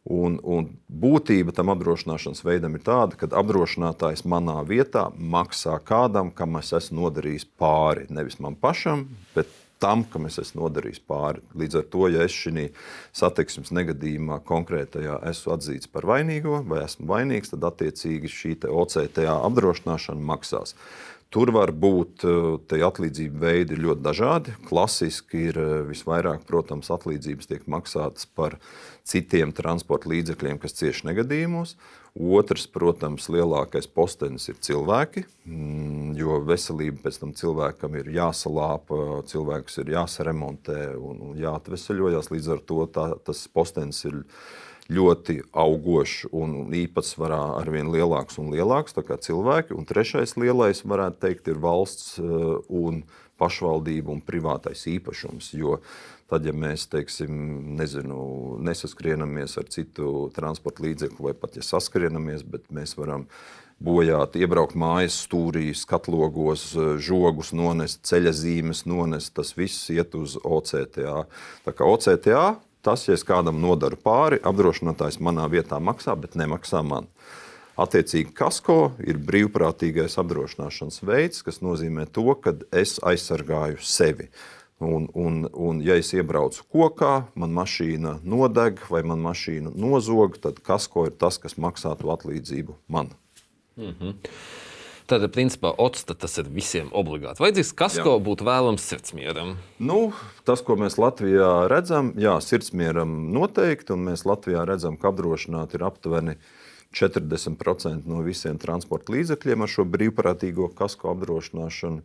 Un, 0.03 0.35
un 0.43 0.65
būtība 0.91 1.53
tam 1.55 1.71
apdrošināšanas 1.71 2.43
veidam 2.43 2.73
ir 2.75 2.81
tāda, 2.83 3.15
ka 3.15 3.29
apdrošinātājs 3.39 4.25
manā 4.27 4.57
vietā 4.67 5.05
maksā 5.15 5.77
kādam, 5.79 6.33
kam 6.35 6.59
es 6.59 6.73
esmu 6.75 7.05
nodarījis 7.05 7.47
pāri. 7.55 8.09
Nevis 8.11 8.35
man 8.43 8.57
pašam, 8.59 9.05
bet 9.31 9.47
tam, 9.83 10.03
kam 10.07 10.27
es 10.29 10.37
esmu 10.39 10.63
nodarījis 10.63 11.01
pāri. 11.07 11.41
Līdz 11.59 11.79
ar 11.79 11.87
to, 11.91 12.03
ja 12.11 12.27
es 12.27 12.35
šajā 12.35 12.69
satiksmes 13.15 13.71
negadījumā 13.75 14.39
konkrētajā 14.47 15.17
esmu 15.31 15.55
atzīts 15.57 15.91
par 15.91 16.07
vainīgo 16.07 16.61
vai 16.69 16.83
esmu 16.85 17.07
vainīgs, 17.09 17.51
tad 17.51 17.67
attiecīgi 17.71 18.31
šī 18.31 18.53
OCTA 18.69 19.39
apdrošināšana 19.39 20.23
maksās. 20.31 20.75
Tur 21.33 21.49
var 21.49 21.71
būt 21.73 22.23
eh, 22.29 22.83
atlīdzību 22.85 23.41
veidi 23.41 23.79
ļoti 23.81 24.05
dažādi. 24.05 24.53
Klasiski 24.67 25.47
ir 25.49 25.57
eh, 25.57 25.73
visvairāk, 25.87 26.45
protams, 26.45 26.91
atlīdzības 26.93 27.49
tiek 27.49 27.65
maksātas 27.73 28.27
par 28.29 28.59
citiem 29.07 29.53
transporta 29.55 30.11
līdzekļiem, 30.11 30.61
kas 30.61 30.77
cieši 30.77 31.09
negadījumos. 31.09 31.73
Otrs, 32.13 32.67
protams, 32.69 33.25
lielākais 33.33 33.87
postenis 33.89 34.45
ir 34.51 34.59
cilvēki, 34.61 35.23
mm, 35.49 36.11
jo 36.19 36.37
veselība 36.45 37.07
pēc 37.07 37.17
tam 37.23 37.31
cilvēkam 37.33 37.97
ir 37.97 38.11
jāsalāpa, 38.13 39.23
cilvēks 39.31 39.79
ir 39.81 39.95
jāsaremontē 39.95 40.83
un 41.01 41.33
jāatveseļojas. 41.41 42.29
Līdz 42.35 42.51
ar 42.53 42.61
to 42.69 42.85
tā, 42.93 43.07
tas 43.25 43.47
postenis 43.49 44.03
ir 44.05 44.21
ļoti 44.91 45.39
augošs 45.55 46.27
un 46.35 46.73
īpatsvarā 46.75 47.41
ar 47.59 47.69
vien 47.71 47.91
lielāks 47.93 48.39
un 48.41 48.51
lielāks 48.51 48.95
cilvēki. 48.95 49.75
Un 49.77 49.87
trešais 49.87 50.35
lielais, 50.35 50.83
varētu 50.83 51.21
teikt, 51.23 51.47
ir 51.47 51.61
valsts 51.63 52.17
eh, 52.19 52.25
un 52.67 53.03
pašvaldība 53.39 54.11
un 54.13 54.21
privātais 54.21 54.85
īpašums. 54.91 55.53
Jo 55.57 55.79
tad, 56.29 56.45
ja 56.45 56.53
mēs 56.53 56.87
teiksim, 56.91 57.33
nezinu, 57.77 58.59
nesaskrienāmies 58.63 59.57
ar 59.57 59.67
citu 59.71 60.29
transporta 60.35 60.83
līdzekli, 60.85 61.21
vai 61.29 61.33
pat 61.37 61.57
ja 61.59 61.65
saskrienāmies, 61.65 62.43
bet 62.43 62.67
mēs 62.73 62.97
varam 62.97 63.27
bojāt, 63.83 64.37
iebraukt 64.39 64.77
mājas 64.79 65.17
stūrī, 65.25 65.71
skatlogos, 65.75 66.69
žogus 67.03 67.51
nonest, 67.55 68.03
ceļa 68.07 68.31
zīmes 68.35 68.85
nonest, 68.87 69.33
tas 69.35 69.51
viss 69.57 69.89
iet 69.91 70.15
uz 70.15 70.37
OCTA. 70.39 71.25
Tā 71.65 71.75
kā 71.75 71.87
OCTA 71.89 72.45
Tas, 72.83 73.05
ja 73.07 73.15
es 73.15 73.23
kādam 73.23 73.61
nodaru 73.63 73.95
pāri, 73.95 74.41
apdrošinātājs 74.43 75.21
manā 75.23 75.45
vietā 75.51 75.79
maksā, 75.79 76.17
bet 76.19 76.35
nemaksā 76.39 76.81
man. 76.83 77.07
Attiecīgi, 77.79 78.33
kasko 78.37 78.91
ir 79.01 79.17
brīvprātīgais 79.23 80.19
apdrošināšanas 80.21 80.99
veids, 81.07 81.41
kas 81.47 81.61
nozīmē 81.63 82.05
to, 82.13 82.27
ka 82.43 82.53
es 82.75 82.99
aizsargāju 83.01 83.79
sevi. 83.81 84.27
Un, 84.83 85.07
un, 85.15 85.45
un, 85.53 85.79
ja 85.85 85.95
es 85.95 86.11
iebraucu 86.13 86.65
kokā, 86.73 87.13
man 87.39 87.55
mašīna 87.55 88.17
nodeg 88.27 88.83
vai 88.91 89.01
man 89.07 89.23
mašīna 89.23 89.71
nozog, 89.79 90.35
tad 90.43 90.59
kasko 90.65 91.07
ir 91.07 91.15
tas, 91.17 91.39
kas 91.39 91.55
maksā 91.55 91.95
to 92.01 92.11
atlīdzību 92.11 92.75
man. 92.91 93.13
Mm 93.79 93.95
-hmm. 93.99 94.13
Tad, 95.13 95.27
principā, 95.29 95.69
octa 95.77 96.15
tas 96.17 96.39
ir 96.41 96.47
visiem 96.49 96.87
obligāti. 96.89 97.37
Vajadzīgs 97.43 97.75
kasko 97.77 98.15
jā. 98.15 98.21
būtu 98.25 98.47
vēlams 98.47 98.81
sirdsmieram. 98.89 99.51
Nu, 99.77 99.97
tas, 100.41 100.63
ko 100.65 100.73
mēs 100.81 100.97
Latvijā 100.97 101.67
redzam, 101.69 102.09
jā, 102.17 102.33
sirdsmieram 102.41 103.11
noteikti, 103.35 103.93
un 103.93 104.07
mēs 104.07 104.25
Latvijā 104.25 104.63
redzam, 104.65 104.97
ka 104.97 105.11
apdrošināti 105.11 105.77
ir 105.77 105.85
aptuveni 105.85 106.33
40% 106.97 108.09
no 108.09 108.23
visiem 108.25 108.57
transporta 108.57 109.13
līdzekļiem 109.13 109.61
ar 109.61 109.73
šo 109.75 109.85
brīvprātīgo 109.93 110.71
kasko 110.73 111.13
apdrošināšanu. 111.13 112.01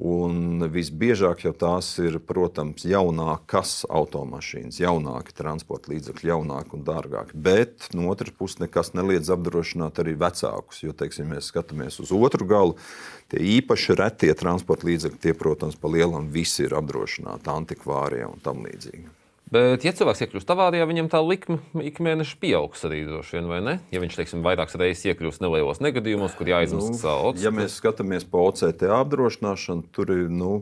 Un 0.00 0.64
visbiežāk 0.72 1.42
jau 1.44 1.52
tās 1.52 1.90
ir, 2.00 2.14
protams, 2.24 2.86
jaunākas 2.88 3.82
automašīnas, 3.84 4.78
jaunāki 4.80 5.36
transporta 5.36 5.92
līdzekļi, 5.92 6.30
jaunāki 6.30 6.72
un 6.78 6.86
dārgāki. 6.86 7.36
Bet 7.36 7.90
no 7.92 8.08
otras 8.08 8.32
puses 8.32 8.62
nekas 8.62 8.94
neliedz 8.96 9.28
apdrošināt 9.28 10.00
arī 10.00 10.16
vecākus. 10.16 10.80
Jo, 10.86 10.96
teiksim, 10.96 11.28
mēs 11.34 11.52
skatāmies 11.52 12.00
uz 12.00 12.14
otru 12.16 12.48
galu, 12.48 12.78
tie 13.28 13.44
īpaši 13.60 14.00
retie 14.00 14.32
transporta 14.32 14.88
līdzekļi, 14.88 15.20
tie, 15.20 15.36
protams, 15.36 15.76
pa 15.76 15.92
lielam 15.92 16.32
visi 16.32 16.64
ir 16.64 16.80
apdrošināti, 16.80 17.52
antikvārie 17.52 18.24
un 18.24 18.40
tam 18.40 18.64
līdzīgi. 18.64 19.19
Bet, 19.50 19.82
ja 19.82 19.90
cilvēks 19.96 20.22
iekļūst 20.22 20.50
avārijā, 20.54 20.84
viņam 20.86 21.08
tā 21.10 21.18
likme 21.26 21.58
ik 21.82 21.98
mēneša 22.02 22.36
pieaugs 22.38 22.84
arī 22.86 23.00
droši 23.08 23.36
vien, 23.36 23.48
vai 23.50 23.58
ne? 23.66 23.74
Ja 23.90 24.02
viņš, 24.02 24.18
teiksim, 24.20 24.44
vairākas 24.46 24.78
reizes 24.78 25.08
iekļūst 25.10 25.42
nelielos 25.42 25.82
negadījumos, 25.82 26.36
kur 26.38 26.52
jāizmaksā 26.52 26.92
nu, 26.94 27.00
savu 27.00 27.32
ja 27.42 27.50
mēs 27.54 27.80
skatāmies 27.80 28.28
pa 28.30 28.44
OCT 28.46 28.86
apdrošināšanu, 28.94 29.88
tur 29.96 30.14
ir, 30.14 30.28
nu, 30.30 30.60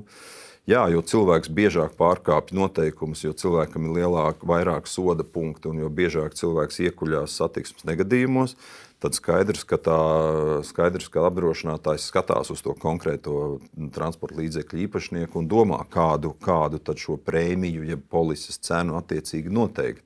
Jā, 0.68 0.82
jo 0.92 1.00
cilvēks 1.00 1.48
biežāk 1.56 1.94
pārkāpj 1.96 2.52
noteikumus, 2.52 3.22
jo 3.24 3.32
cilvēkam 3.32 3.86
ir 3.88 4.02
lielāka, 4.02 4.44
vairāk 4.44 4.90
soda 4.90 5.24
punkti, 5.24 5.70
un 5.70 5.78
jo 5.80 5.88
biežāk 5.88 6.36
cilvēks 6.36 6.82
iekuļās 6.90 7.36
satiksmes 7.40 7.86
negadījumos, 7.88 8.52
tad 9.00 9.16
skaidrs, 9.16 9.64
ka, 9.64 9.78
tā, 9.80 10.00
skaidrs, 10.68 11.08
ka 11.14 11.24
apdrošinātājs 11.30 12.10
skatās 12.10 12.52
uz 12.52 12.60
to 12.60 12.76
konkrēto 12.76 13.62
transporta 13.96 14.42
līdzekļu 14.42 14.82
īpašnieku 14.84 15.40
un 15.40 15.48
domā, 15.48 15.80
kādu, 15.88 16.34
kādu 16.44 16.82
šo 17.00 17.16
prēmiju, 17.16 17.88
jeb 17.88 18.04
polises 18.12 18.60
cenu 18.60 19.00
attiecīgi 19.00 19.48
noteikt. 19.48 20.04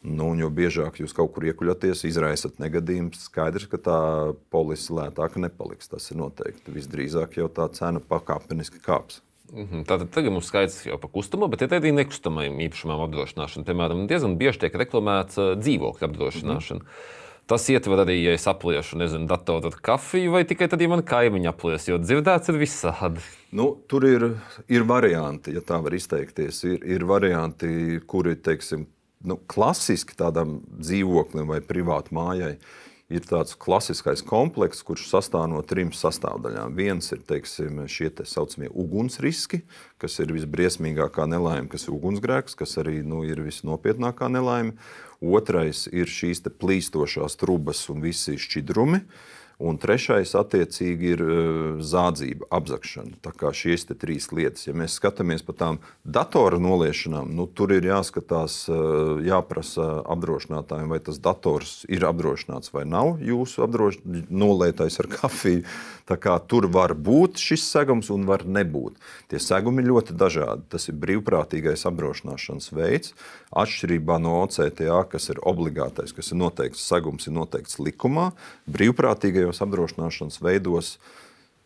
Nu, 0.00 0.30
jo 0.40 0.48
biežāk 0.48 1.02
jūs 1.02 1.12
kaut 1.12 1.34
kur 1.34 1.50
iekuļaties, 1.50 2.06
izraisat 2.08 2.56
negadījumus, 2.62 3.28
skaidrs, 3.28 3.68
ka 3.68 3.82
tā 3.82 4.00
polise 4.48 4.94
lētāka 4.94 5.42
nepaliks. 5.42 5.90
Tas 5.92 6.08
ir 6.14 6.22
noteikti. 6.22 6.72
Visdrīzāk 6.72 7.42
jau 7.42 7.50
tā 7.52 7.66
cena 7.76 8.00
pakāpeniski 8.00 8.80
kāps. 8.80 9.18
Mhm. 9.52 9.84
Tātad 9.88 10.10
tagad 10.12 10.34
mums 10.34 10.48
skaidrs 10.50 10.82
jau 10.84 10.98
par 11.00 11.10
kustamo, 11.12 11.48
bet 11.48 11.62
ir 11.64 11.72
arī 11.72 11.92
nekustamajiem 11.96 12.58
īpašumiem 12.66 13.04
apdrošināšana. 13.06 13.64
Piemēram, 13.68 14.04
diezgan 14.10 14.36
bieži 14.40 14.66
tiek 14.66 14.76
reklamēts 14.76 15.40
dzīvokļu 15.62 16.08
apdrošināšana. 16.10 16.84
Mhm. 16.84 17.14
Tas 17.48 17.64
ietver 17.72 18.02
arī, 18.02 18.18
ja 18.26 18.34
es 18.36 18.44
apliešu, 18.50 18.98
nezinu, 19.00 19.24
datoru 19.24 19.70
ar 19.70 19.76
kafiju, 19.80 20.34
vai 20.34 20.42
tikai 20.44 20.66
tad, 20.68 20.82
ja 20.84 20.90
man 20.92 21.00
kaimiņi 21.00 21.48
aplies, 21.48 21.86
jo 21.88 21.96
dzirdēts 21.96 22.52
ir 22.52 22.58
visādi. 22.60 23.22
Nu, 23.56 23.70
tur 23.88 24.04
ir, 24.04 24.26
ir 24.68 24.84
varianti, 24.84 25.54
ja 25.56 25.62
tā 25.64 25.78
var 25.80 25.96
izteikties. 25.96 26.60
Ir, 26.68 26.84
ir 26.84 27.06
varianti, 27.08 28.02
kuri, 28.04 28.36
teiksim, 28.36 28.84
nu, 29.24 29.38
klasiski 29.48 30.18
tādam 30.18 30.58
dzīvoklim 30.76 31.48
vai 31.48 31.62
privātu 31.64 32.12
mājai 32.20 32.58
ir 33.08 33.24
tāds 33.24 33.56
klasiskais 33.56 34.20
komplekss, 34.24 34.84
kurš 34.84 35.06
sastāv 35.08 35.46
no 35.48 35.62
trim 35.64 35.90
sastāvdaļām. 35.96 36.76
Viens 36.76 37.08
ir 37.14 37.22
teiksim, 37.28 37.80
šie 37.88 38.10
te 38.12 38.26
saucamie 38.28 38.68
ugunsriski, 38.68 39.62
kas 40.00 40.18
ir 40.20 40.34
visbriesmīgākā 40.36 41.24
nelaime, 41.30 41.70
kas 41.72 41.88
ir 41.88 41.96
ugunsgrēks, 41.96 42.56
kas 42.58 42.76
arī 42.82 43.00
nu, 43.06 43.22
ir 43.24 43.40
visnopietnākā 43.46 44.28
nelaime. 44.32 44.76
Otrais 45.24 45.86
ir 45.90 46.10
šīs 46.12 46.44
plīstošās 46.60 47.40
trubas 47.40 47.80
un 47.90 48.04
visi 48.04 48.36
šķidrumi. 48.38 49.02
Un 49.58 49.74
trešais, 49.82 50.36
attiecīgi, 50.38 51.08
ir 51.16 51.22
uh, 51.24 51.80
zādzība, 51.82 52.46
apzakšana. 52.54 53.16
Tā 53.26 53.32
kā 53.34 53.50
šīs 53.50 53.88
trīs 53.90 54.28
lietas, 54.30 54.68
ja 54.68 54.74
mēs 54.76 54.94
skatāmies 55.00 55.42
pa 55.42 55.54
tām 55.58 55.80
datora 56.06 56.60
noliešanām, 56.62 57.32
nu, 57.34 57.48
tur 57.50 57.74
ir 57.74 57.88
jāskatās, 57.90 58.60
uh, 58.70 59.18
jāprasa 59.26 60.04
apdrošinātājiem, 60.14 60.86
vai 60.94 61.00
tas 61.02 61.18
dators 61.18 61.80
ir 61.90 62.06
apdrošināts 62.06 62.70
vai 62.70 62.84
nav 62.86 63.18
jūsu 63.18 63.66
nolietais 64.30 65.00
ar 65.02 65.10
kafiju. 65.18 65.66
Tur 66.48 66.64
var 66.72 66.94
būt 66.96 67.36
šis 67.36 67.66
segums 67.68 68.08
un 68.14 68.22
var 68.24 68.46
nebūt. 68.48 68.96
Tie 69.28 69.40
segumi 69.42 69.82
ir 69.82 69.90
ļoti 69.90 70.14
dažādi. 70.16 70.64
Tas 70.72 70.88
ir 70.88 70.96
brīvprātīgais 71.02 71.84
apdrošināšanas 71.90 72.70
veids. 72.72 73.12
Atšķirībā 73.52 74.16
no 74.22 74.38
OCTA, 74.46 75.02
kas 75.12 75.28
ir 75.28 75.42
obligātais, 75.44 76.14
kas 76.16 76.32
ir 76.32 76.40
noteikts 76.40 76.86
segums, 76.88 77.28
ir 77.28 77.36
noteikts 77.36 77.76
likumā, 77.82 78.30
brīvprātīgajos 79.48 79.62
apdrošināšanas 79.64 80.42
veidos. 80.42 80.98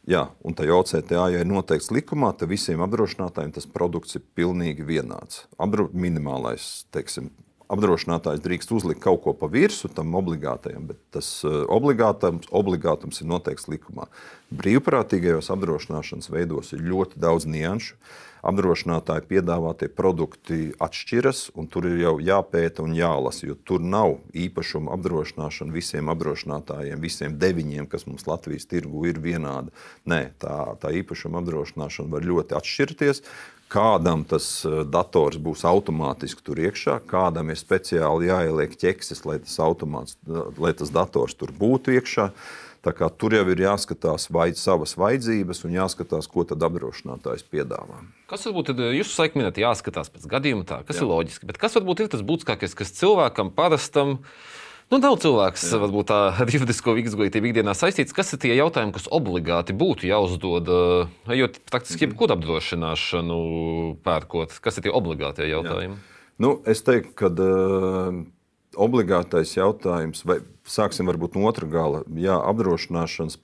Jā, 0.07 0.33
un 0.43 0.55
tā 0.55 0.67
OCTA, 0.67 1.29
ja 1.31 1.43
ir 1.43 1.47
noteikts 1.47 1.93
likumā, 1.95 2.33
tad 2.35 2.51
visiem 2.51 2.81
apdrošinātājiem 2.83 3.53
tas 3.55 3.67
produkts 3.67 4.17
ir 4.17 4.23
pilnīgi 4.35 4.83
vienāds. 4.83 5.47
Apdro, 5.59 5.91
minimālais 5.95 6.87
teiksim, 6.91 7.31
apdrošinātājs 7.71 8.43
drīkst 8.43 8.73
uzlikt 8.75 9.01
kaut 9.01 9.23
ko 9.23 9.33
pa 9.33 9.47
virsmu 9.47 9.93
tam 9.95 10.15
obligātajam, 10.19 10.89
bet 10.91 10.99
tas 11.15 11.45
eh, 11.47 11.63
obligātums, 11.71 12.51
obligātums 12.51 13.23
ir 13.23 13.31
noteikts 13.31 13.69
likumā. 13.71 14.09
Brīvprātīgajos 14.51 15.53
apdrošināšanas 15.55 16.33
veidos 16.35 16.75
ir 16.75 16.83
ļoti 16.83 17.23
daudz 17.23 17.47
nianšu. 17.47 17.95
Apdrošinātāji 18.43 19.29
piedāvātie 19.31 19.87
produkti 19.87 20.73
atšķiras, 20.83 21.53
un 21.55 21.69
tur 21.71 21.87
ir 21.87 22.01
jau 22.03 22.17
jāpēta 22.19 22.83
un 22.83 22.97
jālasa, 22.97 23.47
jo 23.47 23.55
tur 23.55 23.85
nav 23.85 24.17
īpašuma 24.35 24.91
apdrošināšana 24.97 25.75
visiem 25.75 26.11
apdrošinātājiem, 26.11 26.99
visiem 27.03 27.39
deviņiem, 27.39 27.87
kas 27.93 28.09
mums 28.11 28.27
Latvijas 28.27 28.67
tirgu 28.67 29.07
ir 29.07 29.23
vienāda. 29.23 29.71
Nē, 30.11 30.23
tā, 30.43 30.59
tā 30.83 30.91
īpašuma 31.03 31.39
apdrošināšana 31.43 32.11
var 32.17 32.27
ļoti 32.27 32.59
atšķirties 32.59 33.23
kādam 33.73 34.25
tas 34.29 34.47
eh, 34.69 34.83
dators 34.89 35.39
būs 35.41 35.65
automātiski 35.69 36.45
tur 36.45 36.61
iekšā, 36.67 36.99
kādam 37.09 37.53
ir 37.53 37.61
speciāli 37.61 38.29
jāieliek 38.29 38.77
ķeksis, 38.79 39.25
lai 39.29 39.39
tas, 39.45 39.57
automāts, 39.65 40.19
lai 40.61 40.75
tas 40.77 40.93
dators 40.93 41.37
tur 41.39 41.55
būtu 41.57 41.97
iekšā. 41.97 42.31
Tur 42.83 43.37
jau 43.37 43.45
ir 43.47 43.61
jāskatās 43.63 44.27
vai 44.35 44.49
savas 44.59 44.97
vajadzības 44.99 45.63
un 45.69 45.77
jāskatās, 45.77 46.27
ko 46.27 46.43
tad 46.49 46.65
apdrošinātājs 46.67 47.45
piedāvā. 47.47 48.01
Kas 48.31 48.43
varbūt 48.49 48.73
ir 48.73 48.97
jūsu 48.99 49.15
sakot, 49.15 49.61
jāskatās 49.63 50.11
pēc 50.11 50.27
gadījuma, 50.33 50.67
tā, 50.67 50.81
kas 50.89 50.99
Jā. 50.99 51.05
ir 51.05 51.13
loģiski. 51.13 51.47
Bet 51.47 51.61
kas 51.63 51.79
varbūt 51.79 52.03
ir 52.03 52.11
tas 52.11 52.25
būtiskākais, 52.27 52.75
kas 52.75 52.91
cilvēkam 52.99 53.53
parastam? 53.55 54.19
Nu, 54.91 54.99
nav 54.99 55.15
cilvēks, 55.23 55.69
Jā. 55.71 55.79
varbūt 55.85 56.11
tā 56.11 56.19
ar 56.43 56.51
juridisko 56.51 56.97
izglītību 57.05 57.53
ikdienā 57.53 57.77
saistīts. 57.79 58.17
Kas 58.17 58.35
ir 58.35 58.43
tie 58.43 58.57
jautājumi, 58.59 58.97
kas 58.99 59.07
obligāti 59.15 59.79
būtu 59.79 60.11
jāuzdod, 60.11 60.75
ejot 61.31 61.63
praktiski 61.71 62.09
jebkuru 62.09 62.35
apdrošināšanu 62.35 63.43
pērkot? 64.03 64.59
Kas 64.65 64.83
ir 64.83 64.89
tie 64.89 64.97
obligātie 64.99 65.47
jautājumi? 65.53 66.01
Jā. 66.03 66.09
Nu, 66.43 66.57
es 66.67 66.83
teiktu, 66.83 67.15
ka 67.15 67.31
uh, 67.31 68.25
obligātais 68.81 69.57
jautājums, 69.57 70.25
vai 70.29 70.41
sāksim 70.69 71.09
varbūt 71.11 71.37
no 71.37 71.49
otra 71.49 71.69
gala, 71.69 72.05
jā, 72.17 72.37
apdrošināšanas 72.39 73.39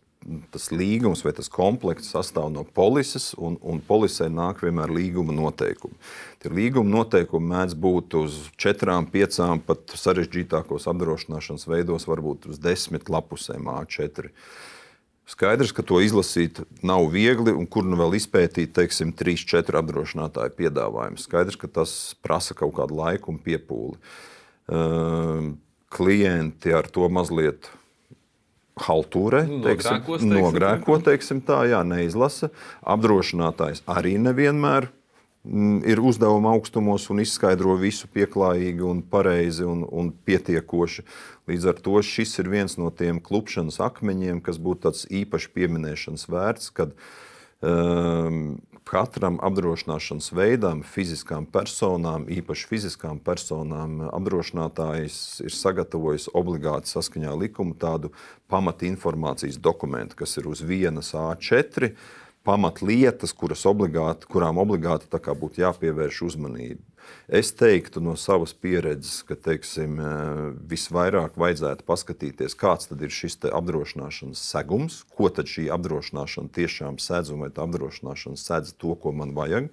tas 0.52 0.68
līgums 0.75 1.23
vai 1.25 1.32
tas 1.37 1.49
komplekts 1.52 2.11
sastāv 2.12 2.50
no 2.52 2.64
polises, 2.76 3.30
un, 3.38 3.56
un 3.62 3.80
polisē 3.85 4.28
nāk 4.32 4.62
vienmēr 4.64 4.90
līguma 4.92 5.35
noteikumi. 5.35 5.97
Tie 6.42 6.52
līguma 6.52 6.90
noteikumi 6.99 7.52
mēdz 7.54 7.76
būt 7.78 8.16
uz 8.18 8.40
četrām, 8.61 9.08
piecām, 9.12 9.62
pat 9.64 9.94
sarežģītākos 9.97 10.88
apdrošināšanas 10.90 11.68
veidos, 11.70 12.08
varbūt 12.11 12.50
uz 12.52 12.61
desmit 12.62 13.08
lapusēm 13.12 13.70
A4. 13.73 14.32
Skaidrs, 15.28 15.75
ka 15.76 15.85
to 15.85 16.00
izlasīt 16.00 16.62
nav 16.80 17.11
viegli, 17.12 17.52
un 17.52 17.66
kur 17.68 17.85
nu 17.85 17.99
vēl 18.00 18.16
izpētīt, 18.16 18.73
teiksim, 18.76 19.12
trīs, 19.16 19.44
četri 19.49 19.76
apdrošinātāju 19.80 20.56
piedāvājumus. 20.56 21.28
Skaidrs, 21.28 21.61
ka 21.61 21.68
tas 21.80 21.92
prasa 22.25 22.56
kaut 22.56 22.73
kādu 22.80 22.97
laiku 22.97 23.35
un 23.35 23.40
piepūli. 23.44 23.99
Uh, 23.99 24.38
klienti 25.88 26.75
ar 26.76 26.88
to 26.92 27.08
mazliet 27.12 27.70
haltūrē, 28.82 29.42
teiksim, 29.64 30.28
nogrēko, 30.30 30.98
teiksim 31.04 31.42
tā, 31.44 31.64
jā, 31.70 31.82
neizlasa. 31.87 32.50
Apdrošinātājs 32.87 33.82
arī 33.90 34.16
nevienmēr 34.22 34.88
mm, 34.88 35.80
ir 35.88 36.02
uzdevuma 36.04 36.54
augstumos 36.54 37.08
un 37.12 37.22
izskaidro 37.25 37.76
visu 37.80 38.10
pieklājīgi 38.14 38.87
un 38.87 39.02
pareizi 39.02 39.66
un, 39.68 39.84
un 39.88 40.12
pietiekoši. 40.12 41.07
Līdz 41.50 41.70
ar 41.72 41.83
to 41.85 42.02
šis 42.04 42.37
ir 42.42 42.52
viens 42.52 42.78
no 42.81 42.92
tiem 42.94 43.22
klupšanas 43.24 43.81
akmeņiem, 43.88 44.42
kas 44.44 44.61
būtu 44.62 44.88
tāds 44.88 45.07
īpaši 45.11 45.52
pieminēšanas 45.57 46.28
vērts, 46.31 46.72
kad 46.76 46.94
um, 47.64 48.59
katram 48.88 49.37
apdrošināšanas 49.44 50.31
veidam, 50.37 50.81
fiziskām 50.87 51.46
personām, 51.53 52.24
īpaši 52.33 52.68
fiziskām 52.70 53.20
personām, 53.24 54.01
apdrošinātājs 54.09 55.18
ir 55.44 55.55
sagatavojis 55.55 56.31
obligāti 56.38 56.90
saskaņā 56.90 57.35
likumu 57.42 57.77
tādu 57.79 58.12
pamatinformācijas 58.53 59.61
dokumentu, 59.61 60.18
kas 60.22 60.38
ir 60.40 60.48
uz 60.48 60.64
vienas 60.64 61.12
A4 61.16 61.92
pamatlietas, 62.48 63.34
kuras 63.37 63.66
obligāti, 63.68 64.28
kurām 64.30 64.61
obligāti 64.62 65.08
būtu 65.12 65.61
jāpievērš 65.61 66.22
uzmanība. 66.30 66.80
Es 67.28 67.50
teiktu 67.56 68.00
no 68.04 68.14
savas 68.20 68.54
pieredzes, 68.56 69.22
ka 69.28 69.37
teiksim, 69.37 69.98
eh, 70.00 70.40
visvairāk 70.68 71.37
vajadzētu 71.40 71.84
paskatīties, 71.88 72.56
kāds 72.56 72.88
ir 72.90 73.12
šis 73.12 73.38
apdrošināšanas 73.52 74.40
segums, 74.40 75.04
ko 75.16 75.28
tad 75.28 75.46
šī 75.46 75.68
apdrošināšana 75.76 76.48
tiešām 76.52 76.98
sedz 77.00 77.30
un 77.30 77.44
vai 77.44 77.50
tā 77.50 77.64
apdrošināšana 77.68 78.37
sedz 78.37 78.72
to, 78.72 78.94
ko 78.94 79.12
man 79.12 79.34
vajag. 79.37 79.68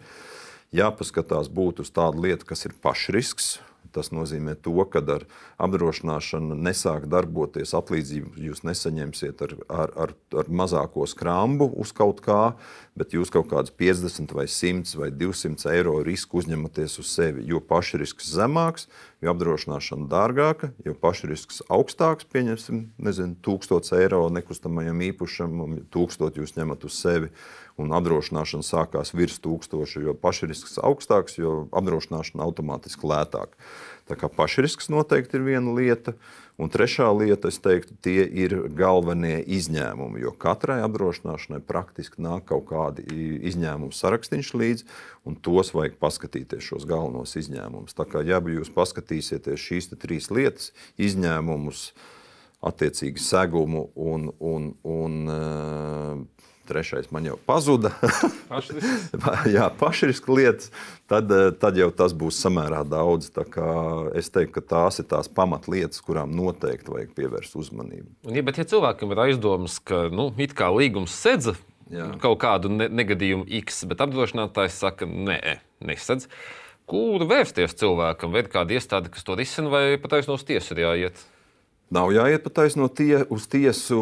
Jāpaskatās 0.74 1.48
būt 1.48 1.80
uz 1.80 1.92
tādu 1.92 2.28
lietu, 2.28 2.46
kas 2.46 2.66
ir 2.66 2.74
pašrisks, 2.84 3.60
Tas 3.94 4.12
nozīmē, 4.16 4.56
to, 4.62 4.76
ka 4.92 5.02
ar 5.14 5.26
apdrošināšanu 5.62 6.58
nesāk 6.58 7.08
darboties 7.12 7.76
atlīdzību. 7.78 8.36
Jūs 8.48 8.64
nesaņemsiet 8.68 9.44
ar, 9.46 9.56
ar, 9.70 9.94
ar, 10.06 10.16
ar 10.42 10.50
mazāko 10.50 11.06
skrambu 11.10 11.70
uz 11.82 11.94
kaut 11.96 12.22
kā, 12.26 12.56
bet 12.98 13.16
jūs 13.16 13.34
kaut 13.34 13.50
kādus 13.52 13.74
50 13.76 14.36
vai 14.36 14.48
100 14.52 15.00
vai 15.00 15.10
200 15.12 15.72
eiro 15.76 15.98
risku 16.06 16.42
uzņematies 16.42 17.00
uz 17.04 17.12
sevi. 17.12 17.46
Jo 17.50 17.62
pašrisks 17.64 18.32
zemāks, 18.36 18.90
jo 19.24 19.34
apdrošināšana 19.34 20.10
dārgāka, 20.12 20.72
jo 20.86 20.96
pašrisks 21.00 21.62
augstāks, 21.72 22.28
pieņemsim, 22.32 22.86
nezinu, 23.02 23.38
1000 23.46 23.94
eiro 24.00 24.24
nekustamajam 24.34 25.04
īpašam, 25.12 25.62
1000 25.94 26.42
jūs 26.42 26.58
ņemat 26.58 26.88
uz 26.88 27.00
sevi 27.00 27.32
un 27.82 27.92
apdrošināšana 27.96 28.64
sākās 28.64 29.12
virs 29.16 29.42
tūkstoša, 29.44 30.04
jo 30.08 30.16
pašrisks 30.18 30.80
augstāks, 30.80 31.38
jo 31.40 31.66
apdrošināšana 31.76 32.46
automātiski 32.46 33.08
lētāka. 33.12 33.60
Tā 34.06 34.18
kā 34.20 34.30
pašrisks 34.30 34.88
noteikti 34.94 35.40
ir 35.40 35.46
viena 35.48 35.74
lieta, 35.76 36.14
un 36.62 36.70
trešā 36.72 37.08
lieta, 37.18 37.50
es 37.50 37.58
teiktu, 37.60 37.98
tie 38.06 38.24
ir 38.24 38.56
galvenie 38.78 39.40
izņēmumi, 39.58 40.22
jo 40.24 40.32
katrai 40.40 40.80
apdrošināšanai 40.86 41.60
praktiski 41.66 42.24
nāk 42.24 42.48
kaut 42.52 42.68
kādi 42.70 43.06
izņēmumu 43.52 43.96
sarakstīns 43.96 44.54
līdzi, 44.56 44.88
un 45.28 45.36
tos 45.36 45.74
vajag 45.76 45.98
paskatīties, 46.00 46.64
šos 46.64 46.88
galvenos 46.88 47.36
izņēmumus. 47.42 47.98
Tā 47.98 48.08
kā, 48.08 48.24
ja 48.24 48.40
jūs 48.40 48.72
paskatīsieties 48.76 49.68
šīs 49.68 49.92
trīs 49.98 50.30
lietas, 50.32 50.72
izņēmumus, 51.02 51.90
attiecīgi 52.66 53.22
segumu 53.22 53.90
un, 53.96 54.30
un, 54.40 54.72
un, 54.82 55.12
un 55.30 56.26
trešais 56.68 57.12
man 57.14 57.28
jau 57.28 57.38
pazuda. 57.48 57.92
Jā, 59.56 59.68
pašrisks 59.80 60.30
lietas, 60.30 60.72
tad, 61.10 61.32
eh, 61.32 61.52
tad 61.62 61.78
jau 61.80 61.92
tas 61.96 62.16
būs 62.18 62.40
samērā 62.44 62.82
daudz. 62.88 63.30
Es 64.18 64.32
teiktu, 64.34 64.58
ka 64.58 64.66
tās 64.74 65.00
ir 65.02 65.10
tās 65.12 65.30
pamatlietas, 65.32 66.02
kurām 66.06 66.34
noteikti 66.38 66.94
vajag 66.94 67.14
pievērst 67.18 67.58
uzmanību. 67.62 68.10
Ja, 68.34 68.44
bet, 68.46 68.60
ja 68.62 68.68
cilvēkam 68.76 69.16
ir 69.16 69.24
aizdomas, 69.30 69.80
ka 69.80 70.08
nu, 70.14 70.32
līgums 70.36 71.16
sedz 71.16 71.54
Jā. 71.92 72.10
kaut 72.22 72.40
kādu 72.42 72.72
ne 72.74 72.90
negadījumu 72.90 73.46
X, 73.62 73.84
bet 73.90 74.02
apdrošinātājs 74.02 74.80
saka, 74.82 75.06
nē, 75.06 75.60
nesedz. 75.86 76.28
Kur 76.90 77.24
vērsties 77.26 77.74
cilvēkam, 77.80 78.34
vai 78.34 78.44
ir 78.44 78.50
kāda 78.54 78.76
iestāde, 78.78 79.10
kas 79.14 79.26
to 79.26 79.38
risina, 79.38 79.72
vai 79.74 79.86
pat 80.02 80.20
aiznos 80.20 80.46
tiesu 80.46 80.76
ir 80.76 80.84
jāiet? 80.86 81.24
Nav 81.94 82.10
jāiet 82.10 82.42
pa 82.42 82.50
taisno 82.50 82.88
tie, 82.90 83.20
uz 83.30 83.44
tiesu, 83.46 84.00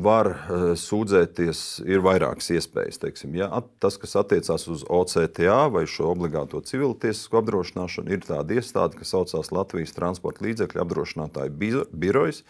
var 0.00 0.30
uh, 0.32 0.62
sūdzēties, 0.80 1.58
ir 1.84 2.00
vairākas 2.00 2.48
iespējas. 2.56 2.96
Teiksim, 3.02 3.34
ja, 3.36 3.50
tas, 3.84 3.98
kas 4.00 4.16
attiecās 4.16 4.64
uz 4.72 4.84
OCTA 4.88 5.58
vai 5.74 5.84
šo 5.90 6.08
obligāto 6.14 6.62
civiltiesisko 6.64 7.42
apdrošināšanu, 7.42 8.14
ir 8.16 8.24
tāda 8.24 8.56
iestāde, 8.56 8.96
kas 8.96 9.12
saucās 9.12 9.52
Latvijas 9.52 9.92
transporta 9.96 10.46
līdzekļu 10.48 10.82
apdrošinātāju 10.86 11.84
birojas, 11.92 12.40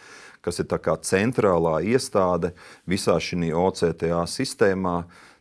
kas 0.47 0.63
ir 0.63 0.71
centrālā 1.11 1.81
iestāde 1.83 2.55
visā 2.87 3.19
šī 3.19 3.51
OCTA 3.51 4.23
sistēmā, 4.31 5.01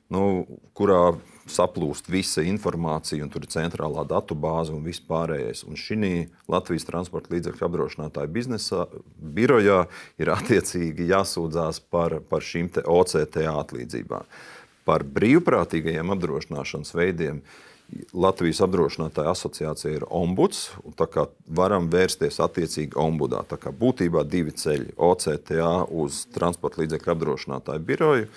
nu, 0.10 0.26
kurā 0.74 1.14
saplūst 1.50 2.10
visa 2.10 2.44
informācija, 2.46 3.24
un 3.24 3.30
tur 3.34 3.46
ir 3.46 3.52
centrālā 3.54 4.06
datu 4.10 4.38
bāze 4.38 4.74
un 4.74 4.84
viss 4.86 5.04
pārējais. 5.06 5.64
Un 5.70 5.78
šī 5.80 6.26
Latvijas 6.52 6.88
transporta 6.88 7.34
līdzekļu 7.36 7.68
apdrošinātāja 7.68 8.32
biznesa 8.34 8.88
birojā 9.18 9.86
ir 10.22 10.34
attiecīgi 10.34 11.10
jāsūdzās 11.12 11.84
par, 11.94 12.20
par 12.30 12.46
šīm 12.46 12.72
OCTA 12.82 13.54
atlīdzībām. 13.54 14.26
Par 14.86 15.06
brīvprātīgajiem 15.06 16.12
apdrošināšanas 16.14 16.94
veidiem 16.98 17.40
Latvijas 18.18 18.64
apdrošinātāja 18.66 19.30
asociācija 19.36 20.00
ir 20.00 20.06
ombuds. 20.10 20.72
Varam 21.46 21.90
vērsties 21.94 22.40
attiecīgi 22.42 22.98
ombudā. 22.98 23.44
Tā 23.46 23.60
kā 23.62 23.70
būtībā 23.70 24.26
divi 24.26 24.54
ceļi- 24.58 24.96
OCTA 25.12 25.86
uz 25.94 26.26
transporta 26.34 26.82
līdzekļu 26.82 27.14
apdrošinātāju 27.14 27.86
biroju 27.86 28.30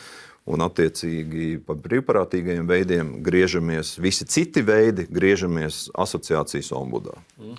un 0.48 0.64
attiecīgi 0.64 1.58
par 1.66 1.78
brīvprātīgajiem 1.84 2.68
veidiem 2.68 3.10
griežamies, 3.24 3.96
visi 4.02 4.26
citi 4.28 4.64
veidi 4.64 5.06
griežamies 5.10 5.86
asociācijas 5.98 6.72
ombudā. 6.76 7.16
Mm. 7.40 7.58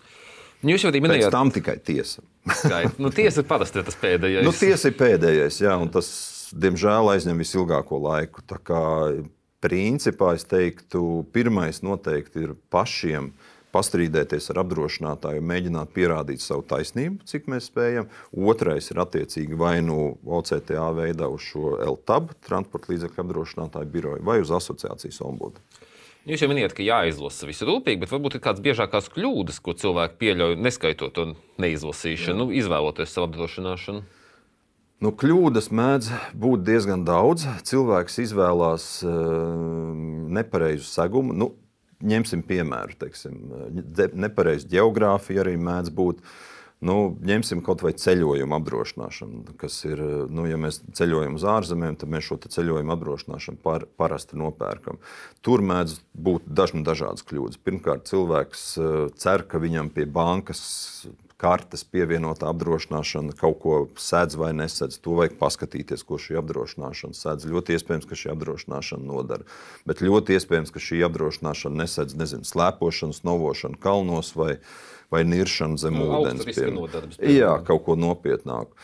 Jūs 0.70 0.84
jau 0.84 0.92
minējāt, 0.92 1.30
ka 1.30 1.36
tam 1.38 1.52
tikai 1.56 1.78
tiesa. 1.80 2.24
nu, 3.00 3.14
tiesa 3.16 3.46
parasti 3.48 3.80
ir 3.80 3.86
tas 3.88 4.00
pēdējais. 4.00 4.44
Nu, 4.44 4.52
tiesa 4.56 4.92
ir 4.92 4.98
pēdējais, 5.00 5.62
jā, 5.64 5.76
un 5.80 5.92
tas, 5.94 6.10
diemžēl, 6.52 7.14
aizņem 7.14 7.40
visilgāko 7.40 8.02
laiku. 8.04 8.44
Tā 8.50 8.60
kā 8.60 8.82
principā 9.64 10.34
es 10.36 10.44
teiktu, 10.50 11.24
pirmais 11.36 11.80
noteikti 11.86 12.44
ir 12.44 12.58
pašiem 12.74 13.32
uh, 13.32 13.49
pastrīdēties 13.76 14.50
ar 14.54 14.62
apdrošinātāju, 14.64 15.44
mēģināt 15.46 15.92
pierādīt 15.96 16.44
savu 16.44 16.66
taisnību, 16.70 17.24
cik 17.30 17.50
mēs 17.52 17.70
spējam. 17.70 18.10
Otrais 18.34 18.90
ir 18.92 19.02
attiecīgi 19.04 19.60
vai 19.60 19.78
nu 19.86 20.16
OCTA 20.26 20.90
veidā 20.98 21.30
uz 21.32 21.46
šo 21.52 21.76
LTAB, 21.96 22.34
transporta 22.46 22.94
līdzekļu 22.94 23.26
apdrošinātāju 23.26 23.94
biroju, 23.94 24.26
vai 24.26 24.40
uz 24.44 24.54
asociācijas 24.56 25.22
ombudu. 25.26 25.62
Jūs 26.28 26.44
jau 26.44 26.50
minējāt, 26.52 26.76
ka 26.76 26.84
jāizlasa 26.84 27.48
visu 27.48 27.66
rūpīgi, 27.66 28.02
bet 28.02 28.12
varbūt 28.12 28.36
ir 28.38 28.42
kādas 28.44 28.62
biežākās 28.62 29.08
kļūdas, 29.16 29.62
ko 29.64 29.74
cilvēki 29.80 30.20
pieļauj, 30.20 30.58
neskaitot 30.62 31.16
to 31.16 31.26
neizlasīšanu, 31.64 32.44
nu, 32.44 32.56
izvēloties 32.60 33.14
savu 33.16 33.30
apdrošināšanu. 33.30 34.04
Nu, 35.00 35.14
kļūdas 35.16 35.70
mēdz 35.72 36.10
būt 36.36 36.66
diezgan 36.68 37.06
daudz. 37.08 37.46
Cilvēks 37.70 38.20
izvēlās 38.26 38.88
uh, 39.08 39.14
nepareizu 40.36 40.84
segumu. 40.90 41.32
Nu, 41.32 41.54
ņemsim 42.06 42.44
piemēru, 42.48 42.96
teiksim, 43.00 43.42
nepareiza 44.16 44.70
geogrāfija 44.72 45.44
arī 45.44 45.58
mēdz 45.60 45.94
būt. 45.96 46.24
Nu, 46.80 46.94
ņemsim 47.28 47.60
kaut 47.60 47.82
vai 47.84 47.92
ceļojumu 48.00 48.56
apdrošināšanu, 48.56 49.42
kas 49.60 49.82
ir, 49.84 50.00
nu, 50.32 50.46
ja 50.48 50.56
mēs 50.56 50.78
ceļojam 50.96 51.36
uz 51.36 51.44
ārzemēm, 51.44 51.98
tad 52.00 52.12
mēs 52.14 52.30
šo 52.30 52.38
ceļojumu 52.46 52.94
apdrošināšanu 52.96 53.60
par, 53.66 53.84
parasti 54.00 54.40
nopērkam. 54.40 55.02
Tur 55.44 55.60
mēdz 55.60 55.98
būt 56.16 56.48
dažna 56.48 56.86
dažādas 56.88 57.28
kļūdas. 57.28 57.60
Pirmkārt, 57.68 58.08
cilvēks 58.08 58.64
eh, 58.80 58.96
cer, 59.20 59.44
ka 59.52 59.60
viņam 59.60 59.92
pie 59.92 60.08
bankas 60.08 60.64
kartes 61.40 61.86
pievienotā 61.88 62.50
apdrošināšana 62.52 63.36
kaut 63.40 63.60
ko 63.64 63.76
sēdz 64.00 64.36
vai 64.40 64.52
nesedz. 64.58 65.00
To 65.06 65.16
vajag 65.20 65.38
paskatīties, 65.40 66.04
ko 66.08 66.20
šī 66.20 66.38
apdrošināšana 66.42 67.16
sēdz. 67.16 67.48
Ļoti 67.54 67.78
iespējams, 67.78 68.08
ka 68.10 68.20
šī 68.20 68.34
apdrošināšana 68.36 69.08
nodara. 69.08 69.48
Bet 69.88 70.04
ļoti 70.04 70.36
iespējams, 70.36 70.74
ka 70.76 70.84
šī 70.84 71.02
apdrošināšana 71.08 71.84
nesedz 71.86 72.18
nezinu, 72.20 72.48
slēpošanas, 72.48 73.24
novošanu 73.28 73.80
kalnos 73.80 74.34
vai, 74.36 74.58
vai 75.14 75.24
niršanu 75.28 75.80
zem 75.80 76.00
nu, 76.02 76.12
ūdens. 76.20 77.20
Jā, 77.24 77.56
kaut 77.68 77.86
ko 77.88 77.96
nopietnāku. 78.00 78.76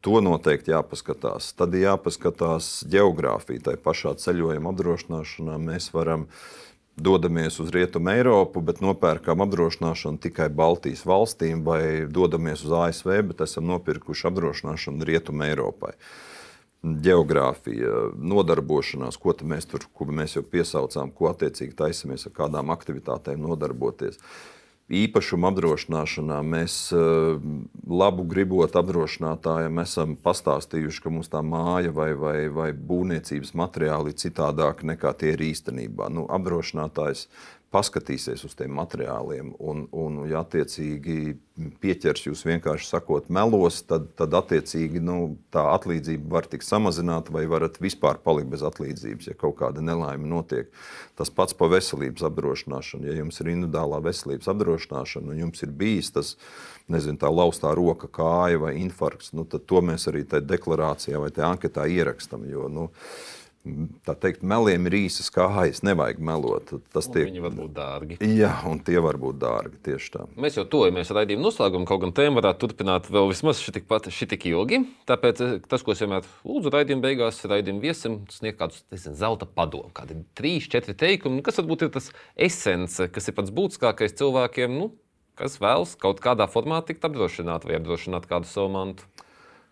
To 0.00 0.22
noteikti 0.24 0.72
jāpaskatās. 0.72 1.50
Tad 1.58 1.74
ir 1.76 1.90
jāpaskatās 1.90 2.70
geogrāfija. 2.88 3.66
Tā 3.66 3.74
pašā 3.84 4.14
ceļojuma 4.22 4.72
apdrošināšanā 4.72 5.58
mēs 5.60 5.90
varam 5.92 6.24
dodamies 7.00 7.58
uz 7.62 7.72
Rietumu 7.74 8.12
Eiropu, 8.12 8.62
bet 8.64 8.82
nopērkam 8.84 9.42
apdrošināšanu 9.44 10.20
tikai 10.22 10.50
Baltijas 10.52 11.02
valstīm, 11.08 11.64
vai 11.66 12.06
dodamies 12.08 12.64
uz 12.66 12.74
ASV, 12.76 13.14
bet 13.32 13.42
esam 13.46 13.68
nopirkuši 13.72 14.28
apdrošināšanu 14.30 15.08
Rietumu 15.08 15.48
Eiropai. 15.48 15.96
Geogrāfija, 16.80 18.06
nodarbošanās, 18.16 19.18
ko 19.20 19.34
mēs 19.44 19.68
tur, 19.68 19.84
ko 19.92 20.06
mēs 20.08 20.38
jau 20.38 20.44
piesaucām, 20.46 21.10
ko 21.12 21.28
attiecīgi 21.28 21.76
taisamies 21.76 22.24
ar 22.28 22.36
kādām 22.38 22.72
aktivitātēm 22.72 23.42
nodarboties. 23.44 24.16
Uh, 24.16 24.59
īpašuma 24.90 25.50
apdrošināšanā 25.52 26.40
mēs 26.46 26.76
eh, 26.94 27.44
labu 28.02 28.24
gribot 28.30 28.74
apdrošinātājiem 28.76 29.82
esam 29.84 30.16
pastāstījuši, 30.24 31.02
ka 31.04 31.12
mums 31.14 31.30
tā 31.32 31.42
māja 31.46 31.94
vai, 31.94 32.10
vai, 32.18 32.36
vai 32.50 32.70
būvniecības 32.74 33.54
materiāli 33.58 34.12
ir 34.12 34.20
citādāk 34.20 34.84
nekā 34.90 35.14
tie 35.20 35.34
ir 35.36 35.46
īstenībā. 35.50 36.10
Nu, 36.12 36.26
apdrošinātājs 36.30 37.28
paskatīsies 37.70 38.42
uz 38.46 38.56
tiem 38.58 38.72
materiāliem 38.74 39.52
un, 39.62 39.84
un 39.94 40.24
ja 40.26 40.42
attiecīgi 40.42 41.36
pieķers 41.82 42.24
jūs 42.26 42.42
vienkārši 42.48 42.88
sakot 42.88 43.28
melos, 43.30 43.80
tad, 43.86 44.08
tad 44.18 44.34
attiecīgi 44.34 45.02
nu, 45.04 45.36
tā 45.54 45.62
atlīdzība 45.76 46.32
var 46.34 46.48
tikt 46.50 46.66
samazināta 46.66 47.34
vai 47.34 47.44
varat 47.50 47.78
vispār 47.82 48.18
palikt 48.24 48.50
bez 48.50 48.64
atlīdzības, 48.66 49.30
ja 49.30 49.38
kaut 49.38 49.58
kāda 49.60 49.84
nelaime 49.84 50.26
notiek. 50.26 50.72
Tas 51.18 51.30
pats 51.30 51.54
par 51.54 51.70
veselības 51.74 52.24
apdrošināšanu. 52.26 53.06
Ja 53.06 53.18
jums 53.20 53.38
ir 53.42 53.52
individuālā 53.54 54.00
veselības 54.08 54.50
apdrošināšana 54.50 55.30
un 55.30 55.42
jums 55.44 55.62
ir 55.66 55.74
bijis 55.82 56.10
tas, 56.16 56.36
nezinu, 56.90 57.20
tā 57.22 57.30
laustā 57.30 57.74
roka, 57.76 58.10
kāja 58.10 58.58
vai 58.64 58.74
infarkts, 58.80 59.34
nu, 59.36 59.46
tad 59.46 59.68
to 59.70 59.82
mēs 59.84 60.08
arī 60.10 60.24
tajā 60.26 60.48
deklarācijā 60.56 61.20
vai 61.22 61.30
tajā 61.34 61.52
anketā 61.54 61.86
ierakstam. 61.86 62.48
Jo, 62.50 62.66
nu, 62.72 62.88
tā 64.08 64.14
teikt, 64.16 64.40
meliem 64.46 64.86
ir 64.88 64.96
īsas 65.02 65.28
kājas, 65.32 65.82
nevajag 65.84 66.20
melot. 66.24 66.72
Tas 66.94 67.08
tiek... 67.12 67.26
Viņi 67.28 67.42
var 67.44 67.56
būt 67.56 67.74
dārgi. 67.76 68.16
Jā, 68.24 68.52
un 68.70 68.80
tie 68.84 68.96
var 69.04 69.18
būt 69.20 69.36
dārgi 69.42 69.80
tieši 69.84 70.12
tā. 70.14 70.24
Mēs 70.40 70.56
jau 70.56 70.64
tojamies 70.70 71.12
raidījuma 71.12 71.44
noslēgumu, 71.44 71.88
kaut 71.88 72.00
gan 72.06 72.14
tēma 72.16 72.40
varētu 72.40 72.64
turpināt 72.64 73.10
vēl 73.12 73.28
vismaz 73.32 73.60
šitik, 73.60 73.84
šitik 74.16 74.48
ilgi. 74.48 74.80
Tāpēc 75.10 75.44
eh, 75.44 75.52
tas, 75.68 75.84
ko 75.84 75.92
es 75.92 76.00
vienmēr 76.00 76.24
lūdzu 76.48 76.72
raidījuma 76.72 77.04
beigās, 77.04 77.42
raidījuma 77.52 77.84
viesim, 77.84 78.18
sniegt 78.32 78.60
kādus 78.62 78.80
nezinu, 78.94 79.18
zelta 79.20 79.48
padomu, 79.48 79.92
kādi 79.96 80.22
trīs, 80.38 80.70
četri 80.72 80.96
teikumi, 80.96 81.44
kas 81.44 81.60
varbūt 81.60 81.86
ir 81.86 81.94
tas 82.00 82.10
esence, 82.40 83.10
kas 83.12 83.28
ir 83.28 83.36
pats 83.36 83.52
būtiskākais 83.54 84.16
cilvēkiem, 84.16 84.76
nu, 84.80 84.92
kas 85.36 85.60
vēlas 85.60 85.96
kaut 86.00 86.24
kādā 86.24 86.48
formā 86.48 86.80
tikt 86.88 87.04
apdrošināt 87.04 87.68
vai 87.68 87.76
apdrošināt 87.76 88.28
kādu 88.30 88.48
savu 88.48 88.72
mantu. 88.72 89.08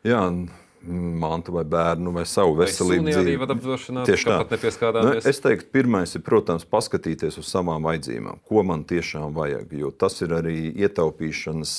Jā, 0.07 0.23
mantu 0.87 1.53
vai 1.53 1.65
bērnu 1.65 2.13
vai 2.15 2.25
savu 2.27 2.57
veselību. 2.59 3.11
Tieši 4.07 4.29
tā. 4.29 4.37
Nu, 5.05 5.15
es 5.31 5.41
teiktu, 5.43 5.71
pirmais 5.75 6.15
ir, 6.15 6.23
protams, 6.27 6.67
paskatīties 6.69 7.41
uz 7.41 7.49
savām 7.51 7.87
vajadzībām, 7.89 8.43
ko 8.49 8.63
man 8.67 8.85
tiešām 8.89 9.35
vajag. 9.37 9.73
Jo 9.79 9.91
tas 9.91 10.21
ir 10.25 10.37
arī 10.39 10.59
ietaupīšanas. 10.87 11.73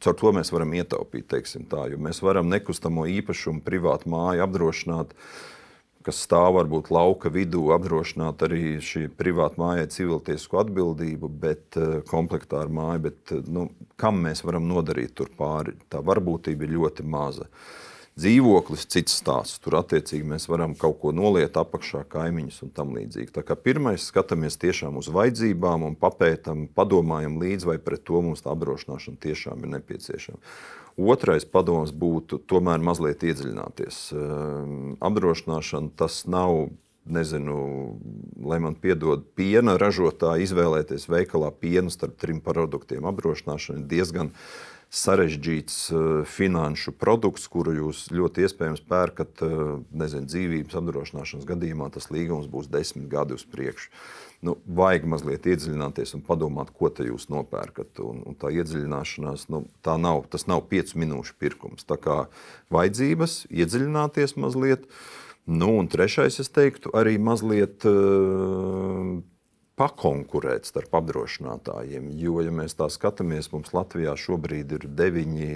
Caur 0.00 0.16
to 0.16 0.32
mēs 0.32 0.48
varam 0.48 0.72
ietaupīt, 0.72 1.26
teiksim 1.28 1.66
tā, 1.68 1.84
jo 1.92 1.98
mēs 2.00 2.22
varam 2.24 2.48
nekustamo 2.48 3.04
īpašumu, 3.20 3.60
privātu 3.60 4.08
māju 4.08 4.40
apdrošināt, 4.46 5.12
kas 6.06 6.22
stāv 6.24 6.54
varbūt 6.56 6.88
lauka 6.88 7.28
vidū, 7.28 7.66
apdrošināt 7.74 8.40
arī 8.46 8.78
šī 8.80 9.10
privāta 9.12 9.60
mājai 9.60 9.90
civiltiesku 9.92 10.56
atbildību, 10.62 11.28
bet 11.42 11.76
eh, 11.76 11.98
komplektā 12.08 12.62
ar 12.64 12.72
māju. 12.72 13.04
Bet, 13.10 13.20
eh, 13.36 13.44
nu, 13.52 13.66
kam 14.00 14.24
mēs 14.24 14.40
varam 14.46 14.64
nodarīt 14.70 15.12
tur 15.20 15.28
pāri? 15.36 15.76
Tā 15.92 16.00
varbūtība 16.00 16.64
ir 16.64 16.78
ļoti 16.78 17.04
maza. 17.04 17.44
Uh, 17.50 17.76
dzīvoklis, 18.18 18.86
cits 18.90 19.20
stāsts. 19.20 19.60
Tur 19.62 19.78
attiecīgi 19.80 20.26
mēs 20.26 20.48
varam 20.50 20.74
kaut 20.78 20.98
ko 21.02 21.12
noliet 21.16 21.56
apakšā, 21.60 22.02
kaimiņus 22.10 22.60
un 22.66 22.74
tam 22.74 22.92
līdzīgi. 22.96 23.32
Tā 23.36 23.44
kā 23.46 23.56
pirmais 23.56 24.08
skatāmies 24.10 24.58
tiešām 24.60 24.98
uz 25.00 25.10
vajadzībām 25.14 25.86
un 25.86 25.96
papētam, 26.00 26.66
padomājam 26.74 27.38
līdzi, 27.40 27.70
vai 27.70 27.78
pret 27.82 28.04
to 28.08 28.20
mums 28.24 28.44
tā 28.44 28.52
apdrošināšana 28.54 29.20
tiešām 29.22 29.64
ir 29.64 29.74
nepieciešama. 29.78 30.42
Otrais 31.00 31.46
padoms 31.48 31.94
būtu 31.96 32.42
tomēr 32.50 32.82
mazliet 32.82 33.22
iedziļināties. 33.24 34.00
Ehm, 34.12 34.94
apdrošināšana 35.00 35.94
tas 35.96 36.24
nav 36.26 36.68
nezinu, 37.10 37.96
lai 38.44 38.58
man 38.60 38.76
piedod 38.78 39.24
piena 39.36 39.76
ražotāji, 39.80 40.44
izvēlēties 40.46 41.08
veikalā 41.10 41.50
pienu 41.56 41.92
starp 41.92 42.18
trim 42.20 42.42
produktiem. 42.44 43.06
Apdrošināšana 43.08 43.80
ir 43.80 43.88
diezgan 43.90 44.34
sarežģīts 44.90 45.76
uh, 45.94 46.00
finanšu 46.26 46.92
produkts, 46.98 47.46
kuru 47.50 47.76
jūs 47.76 48.08
ļoti 48.10 48.42
iespējams 48.46 48.82
pērkat 48.90 49.44
uh, 49.46 49.78
nezinu, 49.94 50.26
dzīvības 50.26 50.78
apdrošināšanas 50.80 51.46
gadījumā. 51.46 51.92
Tas 51.94 52.10
līgums 52.10 52.50
būs 52.50 52.70
desmit 52.72 53.06
gadi 53.12 53.38
uz 53.38 53.46
priekšu. 53.46 53.92
Nu, 54.42 54.56
vajag 54.64 55.04
mazliet 55.12 55.46
iedziļināties 55.52 56.16
un 56.16 56.24
padomāt, 56.26 56.72
ko 56.74 56.88
te 56.90 57.06
jūs 57.06 57.28
nopērkat. 57.30 58.00
Un, 58.02 58.22
un 58.26 58.36
tā 58.40 58.50
iedziļināšanās, 58.56 59.46
nu, 59.52 59.66
tā 59.84 59.94
nav, 60.00 60.24
tas 60.32 60.48
nav 60.50 60.64
piecu 60.70 60.98
minūšu 61.02 61.36
pirkums. 61.38 61.86
Tā 61.86 62.00
kā 62.00 62.22
vajadzības, 62.72 63.44
iedziļināties 63.52 64.38
mazliet. 64.40 64.88
Nu, 65.46 65.74
un 65.80 65.90
trešais, 65.92 66.40
es 66.42 66.50
teiktu, 66.52 66.90
arī 66.96 67.14
mazliet 67.20 67.86
uh, 67.88 69.20
pakonkurēt 69.80 70.68
starp 70.68 70.98
apdrošinātājiem. 71.00 72.10
Jo, 72.20 72.40
ja 72.44 72.52
mēs 72.52 72.76
tā 72.76 72.90
skatāmies, 72.92 73.48
mums 73.54 73.72
Latvijā 73.72 74.12
šobrīd 74.20 74.76
ir 74.76 74.86
deviņi 74.98 75.50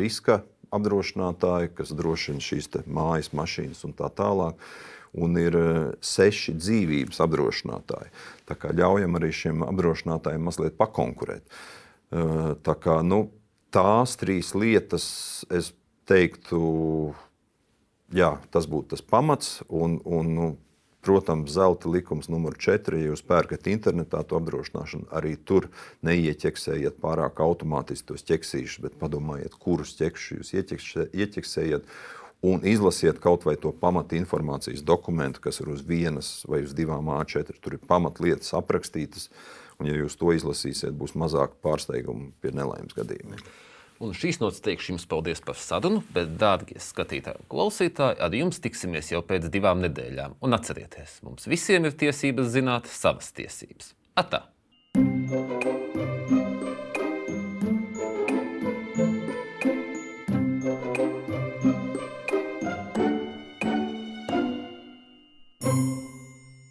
riska 0.00 0.42
apdrošinātāji, 0.74 1.72
kas 1.78 1.94
drošina 1.96 2.42
šīs 2.44 2.70
mājas, 2.86 3.32
mašīnas 3.36 3.84
un 3.88 3.94
tā 3.96 4.10
tālāk. 4.12 4.58
Un 5.18 5.38
ir 5.40 5.54
eh, 5.56 5.76
seši 6.04 6.52
dzīvības 6.58 7.22
apdrošinātāji. 7.24 8.10
Tā 8.44 8.56
kā 8.60 8.74
ļaujam 8.76 9.16
arī 9.16 9.30
šiem 9.32 9.64
apdrošinātājiem 9.64 10.44
mazliet 10.44 10.76
pakonkurēt. 10.76 11.46
Eh, 11.48 12.34
tā 12.66 12.74
kā, 12.76 12.98
nu, 13.00 13.30
tās 13.72 14.18
trīs 14.20 14.52
lietas, 14.52 15.06
es 15.48 15.72
teiktu, 16.08 16.60
jā, 18.12 18.34
tas 18.52 18.68
būtu 18.68 18.92
tas 18.92 19.04
pamats. 19.04 19.62
Un, 19.68 19.96
un, 20.04 20.34
nu, 20.36 20.50
Protams, 21.08 21.54
zelta 21.56 21.88
likums 21.88 22.26
numur 22.28 22.52
4, 22.60 22.98
ja 23.00 23.08
jūs 23.08 23.22
pērkat 23.24 23.70
internetā 23.72 24.18
to 24.28 24.36
apdrošināšanu, 24.36 25.06
arī 25.16 25.38
tur 25.40 25.70
neieķeksējiet 26.04 26.98
pārāk 27.00 27.40
automātiski 27.40 28.10
tos 28.10 28.26
ķeksīšus, 28.28 28.82
bet 28.84 28.98
padomājiet, 29.00 29.56
kurus 29.56 29.94
ķekšus 29.96 30.52
jūs 30.52 30.52
ieķeksējat. 31.16 31.88
Un 32.44 32.60
izlasiet 32.68 33.22
kaut 33.24 33.48
vai 33.48 33.56
to 33.56 33.72
pamatu 33.72 34.18
informācijas 34.20 34.84
dokumentu, 34.84 35.40
kas 35.48 35.62
ir 35.64 35.72
uz 35.72 35.80
vienas 35.88 36.44
vai 36.44 36.60
uz 36.66 36.76
divām 36.76 37.08
A4. 37.16 37.56
Tur 37.56 37.78
ir 37.78 37.88
pamatlietas 37.88 38.52
aprakstītas, 38.60 39.30
un 39.80 39.88
ja 39.88 39.96
jūs 39.96 40.20
to 40.20 40.36
izlasīsiet, 40.36 40.92
būs 40.92 41.16
mazāk 41.16 41.56
pārsteigumu 41.64 42.34
pie 42.44 42.52
nelaimes 42.52 42.92
gadījumiem. 43.00 43.40
Un 43.98 44.12
šīs 44.14 44.38
nots 44.38 44.60
teikšu 44.62 44.92
jums 44.92 45.06
paldies 45.10 45.42
par 45.42 45.58
sarunu, 45.58 46.04
bet, 46.14 46.36
dārgie 46.38 46.78
skatītāji 46.82 47.42
un 47.42 47.48
klausītāji, 47.50 48.20
ar 48.22 48.36
jums 48.38 48.62
tiksimies 48.62 49.10
jau 49.10 49.24
pēc 49.26 49.48
divām 49.50 49.82
nedēļām. 49.86 50.38
Un 50.44 50.58
atcerieties, 50.58 51.18
mums 51.26 51.50
visiem 51.50 51.88
ir 51.88 51.98
tiesības 51.98 52.54
zināt 52.54 52.86
savas 52.92 53.34
tiesības. 53.34 53.94
Atā! 54.18 54.46
thank 55.28 55.64
you 55.64 55.77